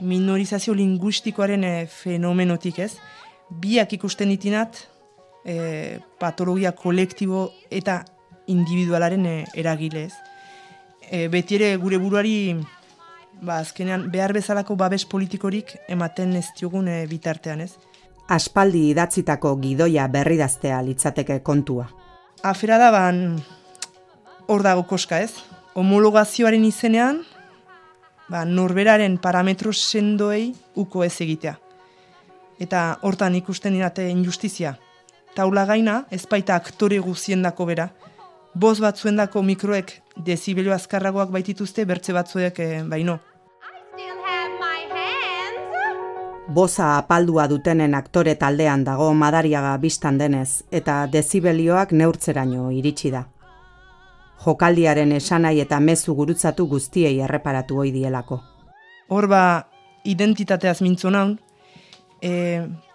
minorizazio 0.05 0.75
linguistikoaren 0.77 1.65
e, 1.65 1.75
fenomenotik 1.93 2.81
ez. 2.85 2.93
Biak 3.49 3.95
ikusten 3.97 4.33
ditinat 4.33 4.85
e, 5.45 5.99
patologia 6.21 6.75
kolektibo 6.77 7.49
eta 7.71 8.03
individualaren 8.49 9.27
e, 9.27 9.37
eragilez. 9.57 10.13
E, 11.09 11.27
beti 11.33 11.57
ere 11.57 11.77
gure 11.81 12.01
buruari 12.01 12.37
ba, 13.43 13.59
azkenean 13.59 14.09
behar 14.11 14.33
bezalako 14.33 14.77
babes 14.77 15.05
politikorik 15.07 15.77
ematen 15.89 16.35
ez 16.37 16.49
diogun 16.59 16.89
e, 16.89 17.07
bitartean 17.11 17.61
ez. 17.61 17.73
Aspaldi 18.29 18.91
idatzitako 18.91 19.55
gidoia 19.63 20.07
berridaztea 20.13 20.81
litzateke 20.85 21.41
kontua. 21.43 21.89
Afera 22.45 22.79
da 22.79 22.91
ban 22.93 23.23
hor 24.47 24.63
dago 24.63 24.85
koska 24.87 25.21
ez. 25.25 25.33
Homologazioaren 25.79 26.65
izenean 26.65 27.23
ba, 28.29 28.45
norberaren 28.45 29.17
parametro 29.19 29.73
sendoei 29.73 30.53
uko 30.77 31.05
ez 31.05 31.15
egitea. 31.25 31.57
Eta 32.59 32.99
hortan 33.03 33.37
ikusten 33.39 33.77
dirate 33.77 34.09
injustizia. 34.11 34.75
Taula 35.35 35.65
gaina, 35.65 36.03
ez 36.11 36.25
baita 36.27 36.57
aktore 36.59 36.99
guziendako 36.99 37.69
bera. 37.69 37.89
Boz 38.59 38.81
batzuendako 38.83 39.43
mikroek 39.47 39.91
dezibelio 40.27 40.73
azkarragoak 40.75 41.31
baitituzte, 41.31 41.85
bertze 41.87 42.15
batzuek 42.17 42.57
eh, 42.65 42.81
baino. 42.91 43.19
Boza 46.57 46.89
apaldua 46.97 47.45
dutenen 47.53 47.95
aktore 47.95 48.35
taldean 48.41 48.83
dago 48.89 49.13
madariaga 49.15 49.77
bistan 49.79 50.19
denez, 50.19 50.65
eta 50.73 51.05
dezibelioak 51.13 51.93
neurtzeraino 51.93 52.73
iritsi 52.75 53.13
da. 53.15 53.23
Jokaldiaren 54.43 55.13
esanai 55.13 55.59
eta 55.61 55.79
mezu 55.79 56.17
gurutzatu 56.19 56.67
guztiei 56.67 57.19
erreparatu 57.21 57.79
ohi 57.85 57.95
dielako. 57.95 58.41
Hor 59.15 59.29
ba, 59.31 59.43
identitateaz 60.05 60.81
mintzo 60.83 61.15
naun, 61.15 61.39
e, 62.23 62.33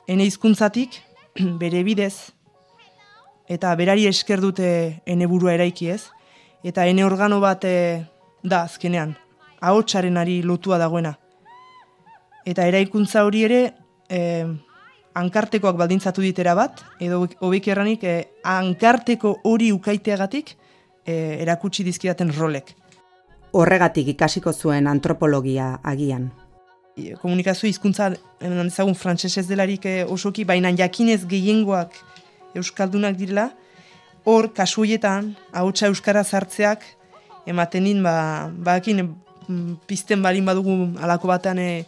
ene 0.07 0.27
hizkuntzatik 0.27 0.99
bere 1.61 1.83
bidez, 1.87 2.33
eta 3.53 3.73
berari 3.77 4.07
esker 4.09 4.41
dute 4.41 4.67
ene 5.05 5.29
burua 5.29 5.53
eraiki 5.53 5.91
ez, 5.93 6.01
eta 6.65 6.87
ene 6.89 7.05
organo 7.05 7.39
bat 7.43 7.65
e, 7.67 7.75
da 8.43 8.63
azkenean, 8.65 9.13
ahotsarenari 9.61 10.41
lotua 10.43 10.79
dagoena. 10.81 11.13
Eta 12.45 12.65
eraikuntza 12.67 13.23
hori 13.27 13.43
ere, 13.47 13.61
e, 14.09 14.19
ankartekoak 15.19 15.77
baldintzatu 15.77 16.23
ditera 16.25 16.55
bat, 16.57 16.81
edo 16.99 17.23
hobeki 17.45 17.73
erranik, 17.75 18.03
e, 18.03 18.15
ankarteko 18.43 19.37
hori 19.49 19.71
ukaiteagatik 19.75 20.55
e, 21.05 21.13
erakutsi 21.43 21.85
dizkidaten 21.85 22.33
rolek. 22.35 22.73
Horregatik 23.53 24.07
ikasiko 24.15 24.53
zuen 24.53 24.87
antropologia 24.87 25.75
agian. 25.83 26.31
komunikazio 27.21 27.67
hizkuntza 27.67 28.11
eman 28.39 28.67
dezagun 28.69 28.93
frantsesez 28.95 29.47
delarik 29.47 29.85
eh, 29.85 30.05
osoki, 30.05 30.43
baina 30.45 30.69
jakinez 30.77 31.25
gehiengoak 31.25 31.95
euskaldunak 32.55 33.17
direla, 33.17 33.51
hor 34.25 34.53
kasu 34.53 34.81
horietan 34.83 35.33
ahotsa 35.51 35.87
euskara 35.87 36.23
sartzeak 36.23 36.83
ematen 37.45 37.83
din 37.83 38.03
ba 38.03 38.49
bakin 38.49 39.15
mm, 39.47 39.83
pizten 39.87 40.21
balin 40.21 40.45
badugu 40.45 40.95
alako 41.01 41.27
batean 41.27 41.59
eh, 41.59 41.85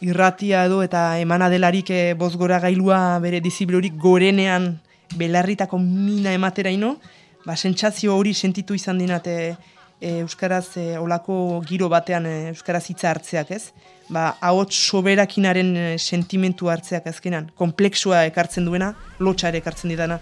irratia 0.00 0.64
edo 0.66 0.82
eta 0.82 1.18
emana 1.18 1.48
delarik 1.50 1.90
e, 1.90 2.14
bozgora 2.14 2.60
gailua 2.62 3.18
bere 3.22 3.40
diziblorik 3.40 3.96
gorenean 3.98 4.78
belarritako 5.16 5.78
mina 5.78 6.32
emateraino, 6.36 6.98
ba 7.46 7.56
sentsazio 7.56 8.14
hori 8.16 8.34
sentitu 8.34 8.74
izan 8.74 8.98
dinate 8.98 9.56
e, 10.00 10.18
euskaraz 10.20 10.76
e, 10.76 10.98
olako 10.98 11.60
giro 11.66 11.88
batean 11.88 12.26
e, 12.26 12.34
euskaraz 12.52 12.84
hitza 12.90 13.10
hartzeak, 13.10 13.50
ez? 13.50 13.72
Ba, 14.08 14.36
ahots 14.40 14.76
soberakinaren 14.88 15.74
e, 15.76 15.86
sentimentu 15.98 16.70
hartzeak 16.72 17.06
azkenan, 17.10 17.50
komplexua 17.58 18.24
ekartzen 18.30 18.68
duena, 18.68 18.94
lotxa 19.20 19.50
ere 19.52 19.62
ekartzen 19.62 19.92
didana. 19.92 20.20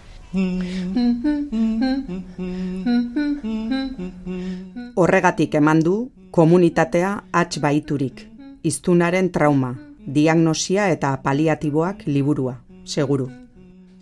Horregatik 4.97 5.55
eman 5.55 5.81
du 5.85 5.97
komunitatea 6.35 7.13
atx 7.31 7.61
baiturik, 7.63 8.25
iztunaren 8.67 9.31
trauma, 9.31 9.75
diagnosia 10.07 10.89
eta 10.91 11.15
paliatiboak 11.23 12.05
liburua, 12.07 12.57
seguru. 12.85 13.29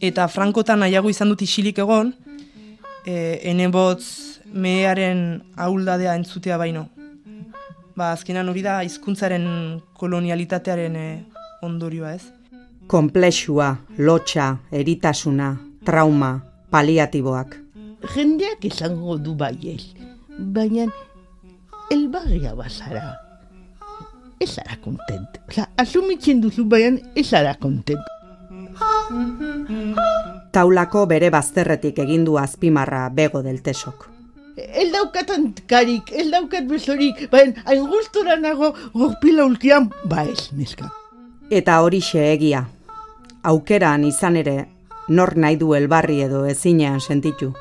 Eta 0.02 0.28
frankotan 0.28 0.82
nahiago 0.84 1.10
izan 1.10 1.30
dut 1.32 1.46
isilik 1.46 1.78
egon, 1.86 2.12
e, 3.06 3.40
enebotz 3.52 4.35
mehearen 4.56 5.44
ahuldadea 5.56 6.16
entzutea 6.16 6.58
baino. 6.58 6.88
Ba, 7.96 8.12
azkenan 8.12 8.50
hori 8.52 8.64
da 8.64 8.80
hizkuntzaren 8.84 9.46
kolonialitatearen 10.00 10.96
e, 11.00 11.06
ondorioa 11.64 12.16
ez. 12.16 12.24
Konplexua, 12.92 13.70
lotxa, 13.98 14.50
eritasuna, 14.72 15.54
trauma, 15.88 16.32
paliatiboak. 16.72 17.56
Jendeak 18.16 18.66
izango 18.68 19.18
du 19.18 19.36
baiel, 19.40 19.82
baina 20.38 20.90
elbarria 21.92 22.54
bazara. 22.56 23.16
Ez 24.40 24.52
zara 24.58 24.76
kontent. 24.84 25.40
Osa, 25.48 25.70
asumitzen 25.80 26.44
duzu 26.44 26.68
baina 26.70 27.00
ez 27.16 27.30
zara 27.30 27.56
kontent. 27.60 28.12
Taulako 30.56 31.06
bere 31.08 31.32
bazterretik 31.32 32.00
egin 32.04 32.28
du 32.28 32.38
azpimarra 32.40 33.08
bego 33.10 33.42
del 33.44 33.64
tesok. 34.56 34.76
El 34.76 34.92
daukat 34.92 35.30
antkarik, 35.32 36.12
el 36.12 36.32
daukat 36.32 36.68
besorik, 36.68 37.30
baina 37.32 37.54
hain 37.66 37.88
gustora 37.88 38.36
nago 38.36 38.74
gorpila 38.94 39.46
ulkian, 39.46 39.92
ba 40.06 40.24
ez, 40.24 40.52
neska. 40.54 40.92
Eta 41.50 41.82
horixe 41.82 42.34
egia. 42.34 42.66
Aukeran 43.44 44.04
izan 44.04 44.38
ere, 44.38 44.68
nor 45.08 45.38
nahi 45.38 45.56
du 45.56 45.74
elbarri 45.76 46.22
edo 46.22 46.46
ezinean 46.46 47.00
sentitu. 47.00 47.54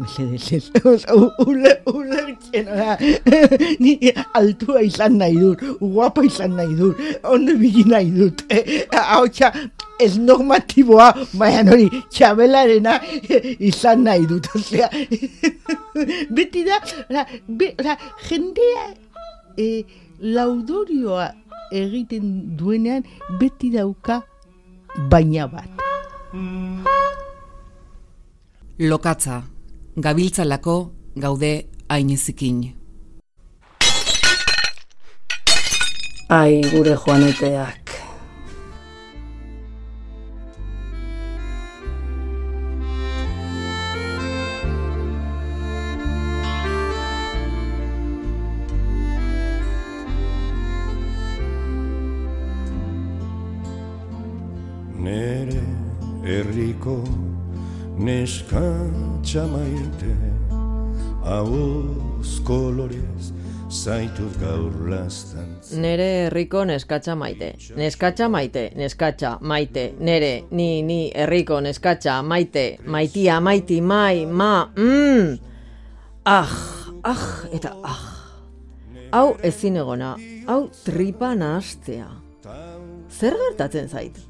Mesedez 0.00 0.52
ez, 0.52 0.70
oza, 0.84 1.12
ule, 1.44 1.74
ulertzen, 1.84 2.68
oza, 2.72 2.96
ni 3.82 3.98
altua 4.32 4.80
izan 4.80 5.18
nahi 5.20 5.36
dut, 5.36 5.60
guapa 5.80 6.24
izan 6.24 6.54
nahi 6.56 6.72
dut, 6.78 7.02
ondo 7.28 7.52
bigi 7.60 7.84
nahi 7.84 8.08
dut, 8.14 8.46
eh, 8.48 8.86
hau 8.96 9.26
txa, 9.28 9.50
ez 10.00 10.16
normatiboa, 10.18 11.10
baina 11.38 11.74
hori, 11.74 11.88
txabelarena 12.10 12.96
izan 13.70 14.04
nahi 14.06 14.26
dut, 14.30 14.48
osea, 14.56 14.88
beti 16.30 16.64
da, 16.66 16.80
oza, 17.08 17.26
be, 17.48 17.72
oza, 17.78 17.96
jendea, 18.28 18.86
eh, 19.58 19.84
laudorioa 20.20 21.30
egiten 21.72 22.56
duenean, 22.58 23.04
beti 23.40 23.70
dauka 23.74 24.22
baina 25.10 25.46
bat. 25.50 25.70
Lokatza, 28.80 29.42
gabiltzalako 29.96 30.76
gaude 31.16 31.54
ainezikin. 31.88 32.62
Ai, 36.30 36.60
gure 36.70 36.94
joaneteak. 36.94 38.09
Nere 55.10 55.62
herriko 56.22 57.00
neskatxa 57.98 59.42
maite 59.50 60.12
Ahoz 61.26 62.36
kolorez 62.46 63.32
zaitut 63.70 64.36
gaur 64.38 64.76
lastantz 64.92 65.72
Nere 65.82 66.06
herriko 66.26 66.62
neskatxa 66.68 67.16
maite. 67.18 67.50
Neskatxa 67.80 68.28
maite, 68.30 68.64
neskatxa 68.78 69.34
maite. 69.40 69.88
Nere, 69.98 70.30
ni, 70.50 70.68
ni, 70.86 71.00
herriko 71.10 71.58
neskatxa 71.64 72.20
maite. 72.22 72.64
Maitia, 72.86 73.40
maiti, 73.40 73.80
mai, 73.80 74.26
ma, 74.26 74.70
mm. 74.76 75.36
Ah, 76.24 76.56
ah, 77.02 77.28
eta 77.50 77.74
ah. 77.82 78.02
Hau 79.10 79.28
ezin 79.42 79.82
egona, 79.82 80.14
hau 80.46 80.64
tripa 80.84 81.34
nahastea. 81.34 82.10
Zer 83.10 83.34
gertatzen 83.48 83.88
zait? 83.90 84.29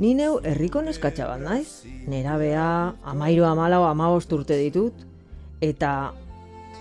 Ni 0.00 0.14
neu 0.16 0.38
herriko 0.48 0.80
neskatxa 0.80 1.26
bat 1.28 1.42
naiz, 1.44 1.82
nerabea, 2.08 2.94
amairu 3.12 3.44
amalau 3.44 3.82
amabost 3.84 4.30
urte 4.32 4.56
ditut, 4.56 5.02
eta 5.60 5.90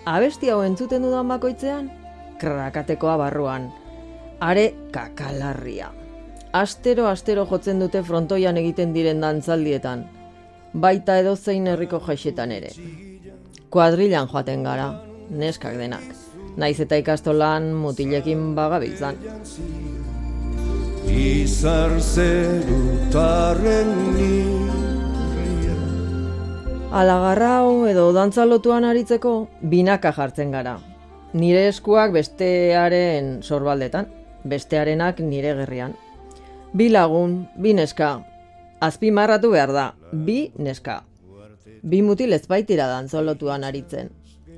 abesti 0.08 0.48
hau 0.54 0.62
entzuten 0.64 1.04
dudan 1.04 1.28
bakoitzean, 1.28 1.90
krakatekoa 2.40 3.18
barruan, 3.20 3.68
are 4.40 4.70
kakalarria. 4.96 5.92
Astero 6.56 7.10
astero 7.12 7.44
jotzen 7.50 7.84
dute 7.84 8.06
frontoian 8.08 8.58
egiten 8.64 8.96
diren 8.96 9.20
dantzaldietan, 9.20 10.08
baita 10.74 11.20
edozein 11.20 11.68
herriko 11.68 12.00
jaixetan 12.08 12.56
ere. 12.56 12.72
Kuadrilan 13.70 14.32
joaten 14.32 14.64
gara, 14.64 14.94
neskak 15.30 15.76
denak, 15.76 16.08
naiz 16.56 16.78
eta 16.88 17.04
ikastolan 17.04 17.74
mutilekin 17.84 18.54
bagabiltzan. 18.56 19.20
Izar 21.10 21.98
zerutaren 21.98 23.90
nirria 24.14 25.78
Alagarrau 26.90 27.86
edo 27.90 28.12
dantzalotuan 28.14 28.86
aritzeko 28.86 29.32
binaka 29.72 30.12
jartzen 30.14 30.52
gara. 30.54 30.80
Nire 31.34 31.68
eskuak 31.70 32.14
bestearen 32.14 33.44
sorbaldetan, 33.46 34.08
bestearenak 34.46 35.20
nire 35.22 35.54
gerrian. 35.60 35.94
Bi 36.74 36.90
lagun, 36.90 37.48
bi 37.58 37.74
neska. 37.78 38.10
Azpimarratu 38.82 39.52
behar 39.54 39.74
da, 39.74 39.94
bi 40.14 40.52
neska. 40.58 41.04
Bi 41.84 42.02
mutil 42.02 42.34
ez 42.34 42.48
baitira 42.50 42.88
dantzalotuan 42.90 43.64
aritzen. 43.64 44.10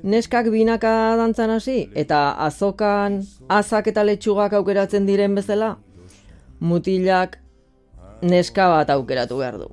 Neskak 0.02 0.48
binaka 0.50 1.16
dantzan 1.20 1.50
hasi 1.54 1.90
eta 1.94 2.32
azokan 2.46 3.20
azak 3.48 3.86
eta 3.92 4.02
letxugak 4.08 4.56
aukeratzen 4.58 5.06
diren 5.06 5.36
bezala, 5.36 5.76
mutilak 6.62 7.38
neska 8.22 8.68
bat 8.70 8.90
aukeratu 8.94 9.38
behar 9.42 9.58
du. 9.58 9.68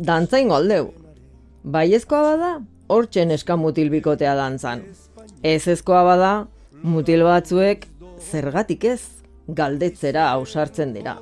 Dantza 0.00 0.40
ingo 0.40 0.56
aldeu. 0.56 0.88
Baiezkoa 1.62 2.22
bada, 2.30 2.52
hortxe 2.88 3.26
neska 3.28 3.56
mutil 3.60 3.92
bikotea 3.92 4.32
dantzan. 4.38 4.82
Ez 5.42 5.68
ezkoa 5.68 6.02
bada, 6.08 6.32
mutil 6.82 7.26
batzuek 7.28 7.84
zergatik 8.30 8.88
ez 8.94 9.02
galdetzera 9.46 10.30
ausartzen 10.32 10.96
dira. 10.96 11.18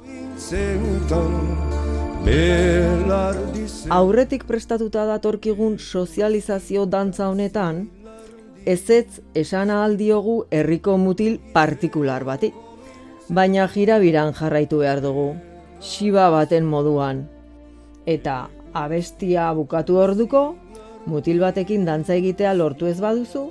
Aurretik 3.91 4.47
prestatuta 4.47 5.07
datorkigun 5.11 5.79
sozializazio 5.79 6.87
dantza 6.87 7.29
honetan, 7.33 7.89
ezetz 8.65 9.21
esan 9.35 9.71
ahal 9.75 9.97
diogu 9.99 10.45
herriko 10.51 10.99
mutil 11.01 11.41
partikular 11.53 12.25
bati. 12.25 12.55
Baina 13.31 13.69
jirabiran 13.71 14.33
jarraitu 14.35 14.81
behar 14.83 14.99
dugu, 15.05 15.37
xiba 15.79 16.25
baten 16.35 16.65
moduan. 16.67 17.29
Eta 18.03 18.49
abestia 18.75 19.53
bukatu 19.55 20.01
orduko, 20.03 20.57
mutil 21.07 21.39
batekin 21.39 21.85
dantza 21.87 22.17
egitea 22.17 22.57
lortu 22.59 22.89
ez 22.91 22.97
baduzu, 22.99 23.45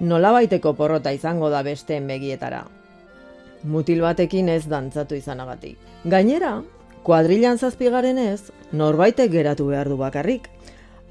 nolabaiteko 0.00 0.72
porrota 0.80 1.12
izango 1.12 1.52
da 1.52 1.60
besteen 1.66 2.08
begietara. 2.08 2.62
Mutil 3.68 4.00
batekin 4.00 4.48
ez 4.48 4.64
dantzatu 4.64 5.20
izanagatik. 5.20 5.76
Gainera, 6.08 6.62
kuadrilan 7.04 7.60
zazpigaren 7.60 8.16
ez, 8.16 8.48
norbaitek 8.72 9.28
geratu 9.30 9.68
behar 9.74 9.92
du 9.92 10.00
bakarrik. 10.00 10.48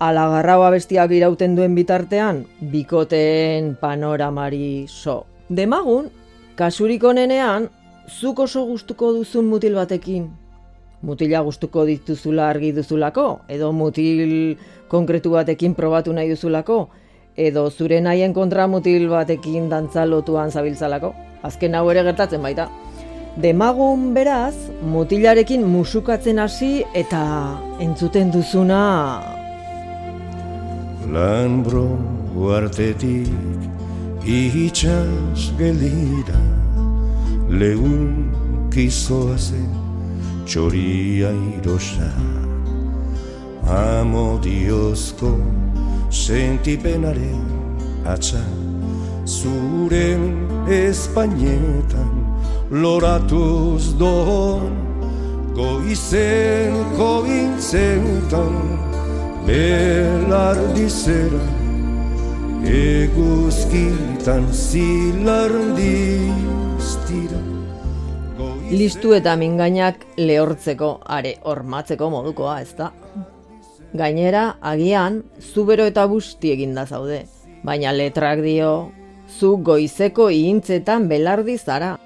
Alagarrau 0.01 0.63
abestiak 0.65 1.13
irauten 1.13 1.53
duen 1.53 1.77
bitartean, 1.77 2.47
bikoteen 2.73 3.75
panoramari 3.77 4.87
so. 4.89 5.21
Demagun, 5.53 6.09
kasurik 6.55 7.03
onenean, 7.03 7.69
zuk 8.07 8.39
oso 8.39 8.65
gustuko 8.65 9.11
duzun 9.13 9.45
mutil 9.51 9.75
batekin. 9.75 10.29
Mutila 11.05 11.41
gustuko 11.45 11.85
dituzula 11.85 12.49
argi 12.49 12.71
duzulako, 12.73 13.41
edo 13.49 13.71
mutil 13.71 14.57
konkretu 14.87 15.35
batekin 15.35 15.75
probatu 15.75 16.13
nahi 16.13 16.31
duzulako, 16.31 16.87
edo 17.35 17.69
zure 17.69 17.99
nahien 18.01 18.33
kontra 18.33 18.67
mutil 18.67 19.09
batekin 19.11 19.69
dantza 19.69 20.05
lotuan 20.05 20.51
zabiltzalako. 20.51 21.13
Azken 21.43 21.75
hau 21.75 21.85
ere 21.91 22.03
gertatzen 22.07 22.41
baita. 22.41 22.69
Demagun 23.35 24.13
beraz, 24.15 24.55
mutilarekin 24.81 25.65
musukatzen 25.67 26.39
hasi 26.39 26.85
eta 26.95 27.25
entzuten 27.83 28.31
duzuna 28.31 28.79
Lanbro 31.11 31.83
uartetik 32.33 33.74
itxas 34.25 35.53
geldira 35.57 36.41
Leun 37.49 38.31
kizoa 38.73 39.37
zen 39.37 39.69
txoria 40.45 41.29
irosa. 41.57 42.09
Amodiozko 43.69 45.33
sentipenaren 46.09 47.45
atxa 48.05 48.43
zuren 49.25 50.23
espainetan 50.69 52.13
loratuz 52.71 53.93
doon 53.99 54.73
goizen 55.57 56.73
kointzentan 56.97 58.55
belardizera 59.47 61.54
eguzkitan 62.65 64.47
zilardiz 64.53 66.33
dira 67.09 67.41
Listu 68.65 69.13
eta 69.13 69.35
mingainak 69.37 70.01
lehortzeko, 70.17 70.99
are 71.05 71.35
hormatzeko 71.45 72.09
modukoa, 72.09 72.61
ez 72.65 72.73
da? 72.73 72.89
Gainera, 73.93 74.57
agian, 74.61 75.21
zubero 75.39 75.85
eta 75.85 76.07
busti 76.09 76.51
eginda 76.51 76.85
zaude, 76.89 77.27
baina 77.63 77.93
letrak 77.93 78.41
dio, 78.41 78.91
zu 79.29 79.57
goizeko 79.61 80.31
ihintzetan 80.33 81.07
belardi 81.07 81.57
zara. 81.57 81.99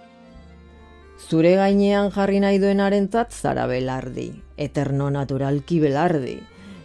Zure 1.30 1.56
gainean 1.56 2.12
jarri 2.12 2.40
nahi 2.44 2.60
duenarentzat 2.60 3.32
zara 3.32 3.66
belardi, 3.68 4.30
eterno 4.58 5.10
naturalki 5.10 5.80
belardi. 5.80 6.38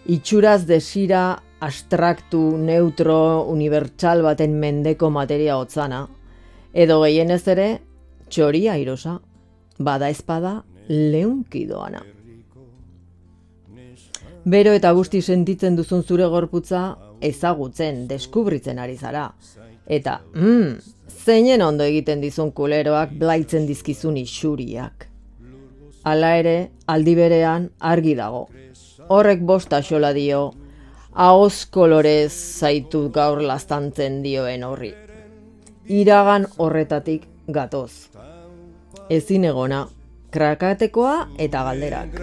Itxuraz 0.07 0.67
desira 0.71 1.43
abstraktu, 1.61 2.57
neutro, 2.59 3.45
unibertsal 3.51 4.23
baten 4.23 4.59
mendeko 4.61 5.11
materia 5.11 5.57
hotzana. 5.59 6.07
Edo 6.75 7.01
gehienez 7.03 7.43
ere, 7.49 7.69
txoria 8.29 8.77
irosa, 8.81 9.21
bada 9.79 10.11
espada 10.11 10.63
leunki 10.89 11.67
doana. 11.67 12.03
Bero 14.45 14.75
eta 14.77 14.91
guzti 14.93 15.23
sentitzen 15.23 15.77
duzun 15.77 16.03
zure 16.05 16.27
gorputza 16.29 16.83
ezagutzen, 17.25 18.05
deskubritzen 18.09 18.79
ari 18.79 18.97
zara. 18.97 19.31
Eta, 19.87 20.19
mm, 20.35 20.75
zeinen 21.09 21.63
ondo 21.63 21.85
egiten 21.85 22.21
dizun 22.21 22.51
kuleroak 22.53 23.15
blaitzen 23.21 23.67
dizkizun 23.67 24.19
isuriak. 24.21 25.09
Hala 26.05 26.35
ere, 26.37 26.71
aldi 26.87 27.15
berean 27.17 27.71
argi 27.81 28.15
dago. 28.15 28.49
Horrek 29.09 29.41
bosta 29.41 29.81
xola 29.83 30.13
dio, 30.13 30.51
ahoz 31.15 31.67
kolorez 31.71 32.33
zaitu 32.59 33.09
gaur 33.15 33.41
lastantzen 33.43 34.23
dioen 34.23 34.65
horri. 34.67 34.93
Iragan 35.87 36.47
horretatik 36.59 37.29
gatoz. 37.47 38.11
Ezin 39.11 39.45
egona, 39.45 39.85
krakatekoa 40.35 41.29
eta 41.39 41.63
galderak. 41.69 42.19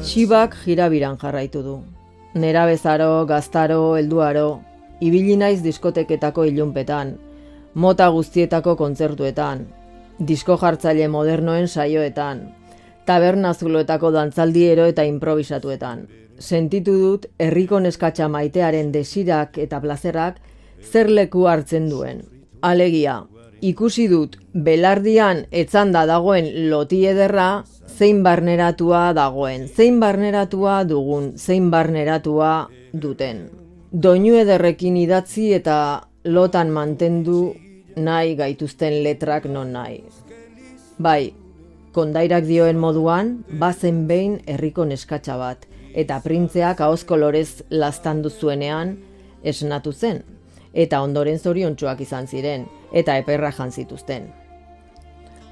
Xibak 0.00 0.56
jirabiran 0.64 1.18
jarraitu 1.20 1.62
du. 1.62 1.80
Nera 2.34 2.64
bezaro, 2.66 3.26
gaztaro, 3.26 3.96
helduaro, 3.98 4.60
ibili 5.00 5.36
naiz 5.36 5.60
diskoteketako 5.64 6.44
ilunpetan, 6.46 7.16
mota 7.74 8.08
guztietako 8.14 8.76
kontzertuetan, 8.78 9.66
disko 10.18 10.56
jartzaile 10.56 11.08
modernoen 11.08 11.66
saioetan, 11.68 12.46
tabernazuloetako 13.10 14.12
dantzaldiero 14.14 14.86
eta 14.92 15.04
improvisatuetan. 15.08 16.06
Sentitu 16.38 16.94
dut 17.00 17.26
herriko 17.42 17.80
neskatxa 17.82 18.28
maitearen 18.32 18.92
desirak 18.94 19.58
eta 19.58 19.80
plazerak 19.82 20.38
zer 20.80 21.10
leku 21.10 21.44
hartzen 21.50 21.90
duen. 21.90 22.22
Alegia, 22.62 23.20
ikusi 23.60 24.06
dut 24.08 24.36
belardian 24.54 25.44
etzanda 25.50 26.06
dagoen 26.08 26.48
loti 26.70 27.02
ederra, 27.10 27.64
zein 27.86 28.22
barneratua 28.24 29.10
dagoen, 29.16 29.66
zein 29.68 30.00
barneratua 30.00 30.84
dugun, 30.88 31.32
zein 31.36 31.70
barneratua 31.70 32.52
duten. 32.92 33.48
Doinu 33.90 34.36
ederrekin 34.38 34.96
idatzi 34.96 35.50
eta 35.58 35.76
lotan 36.24 36.70
mantendu 36.70 37.42
nahi 37.96 38.36
gaituzten 38.38 39.02
letrak 39.04 39.50
non 39.50 39.72
nahi. 39.74 40.00
Bai, 41.00 41.32
kondairak 41.92 42.44
dioen 42.46 42.78
moduan, 42.78 43.44
bazen 43.58 44.06
behin 44.06 44.40
herriko 44.46 44.84
neskatxa 44.84 45.36
bat, 45.38 45.66
eta 45.94 46.20
printzeak 46.24 46.80
ahozko 46.80 47.14
kolorez 47.14 47.62
lastandu 47.70 48.30
zuenean 48.30 48.96
esnatu 49.42 49.92
zen, 49.92 50.22
eta 50.74 51.00
ondoren 51.02 51.38
zoriontsuak 51.38 52.00
izan 52.00 52.26
ziren, 52.26 52.66
eta 52.92 53.16
eperra 53.18 53.50
jan 53.52 53.72
zituzten. 53.72 54.30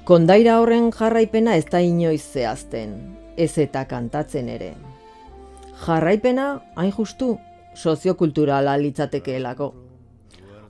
Kondaira 0.05 0.59
horren 0.61 0.91
jarraipena 0.95 1.55
ez 1.55 1.65
da 1.69 1.81
inoiz 1.85 2.23
zehazten, 2.23 2.95
ez 3.37 3.57
eta 3.57 3.85
kantatzen 3.85 4.49
ere. 4.49 4.73
Jarraipena, 5.85 6.61
hain 6.75 6.91
justu, 6.91 7.37
soziokulturala 7.75 8.77
litzatekeelako. 8.79 9.73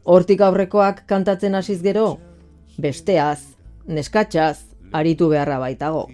Hortik 0.06 0.42
aurrekoak 0.42 1.04
kantatzen 1.08 1.56
hasiz 1.56 1.80
gero, 1.82 2.18
besteaz, 2.82 3.56
neskatxaz, 3.88 4.69
aritu 4.92 5.30
beharra 5.30 5.60
baitago. 5.60 6.08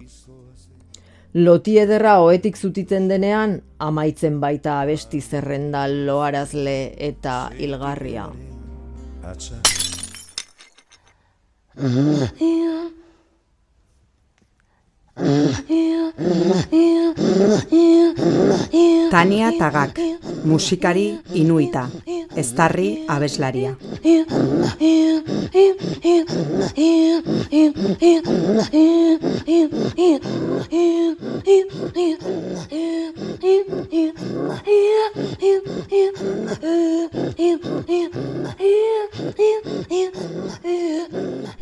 Loti 1.36 1.74
ederra 1.78 2.14
oetik 2.24 2.56
zutitzen 2.56 3.08
denean, 3.10 3.58
amaitzen 3.78 4.38
baita 4.40 4.80
abesti 4.80 5.20
zerrenda 5.20 5.84
loarazle 5.88 6.94
eta 7.10 7.50
hilgarria. 7.58 8.30
Tania 19.10 19.48
Tagak, 19.56 19.96
musikari 20.44 21.16
inuita, 21.32 21.88
eztarri 22.36 23.08
abeslaria. 23.08 23.72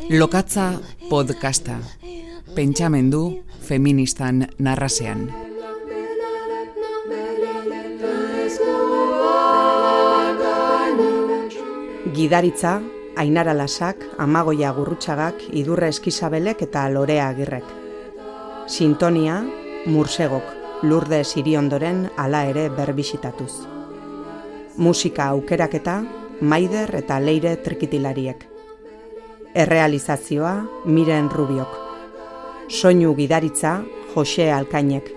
Lokatza 0.09 0.73
podcasta. 1.09 1.79
Pentsamendu 2.55 3.43
feministan 3.59 4.47
narrasean. 4.59 5.27
Gidaritza, 12.15 12.79
Ainara 13.17 13.53
Lasak, 13.53 14.05
Amagoia 14.17 14.71
Gurrutxagak, 14.71 15.43
Idurra 15.51 15.89
Eskizabelek 15.91 16.63
eta 16.63 16.87
Lorea 16.89 17.27
Agirrek. 17.27 17.65
Sintonia, 18.67 19.41
Mursegok, 19.85 20.47
Lurde 20.83 21.25
Siriondoren 21.25 22.09
ala 22.15 22.45
ere 22.47 22.69
berbisitatuz. 22.69 23.65
Musika 24.77 25.27
aukeraketa, 25.35 26.03
Maider 26.39 26.95
eta 27.03 27.19
Leire 27.19 27.57
Trikitilariek. 27.57 28.47
Errealizazioa, 29.53 30.61
Miren 30.85 31.29
Rubiok. 31.29 31.94
Soinu 32.67 33.13
gidaritza, 33.15 33.83
Jose 34.15 34.51
Alkainek. 34.51 35.11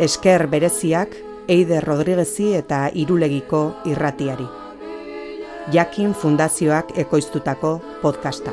Esker 0.00 0.46
bereziak, 0.48 1.12
Eider 1.48 1.84
Rodriguezi 1.84 2.54
eta 2.56 2.86
Irulegiko 2.94 3.60
irratiari. 3.84 4.46
Jakin 5.72 6.14
Fundazioak 6.14 6.96
ekoiztutako 6.98 7.80
podcasta. 8.02 8.52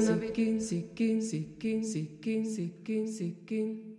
Zikin, 0.00 0.60
zikin, 0.60 1.20
zikin, 1.20 1.82
zikin, 1.84 2.44
zikin, 2.44 3.06
zikin. 3.06 3.89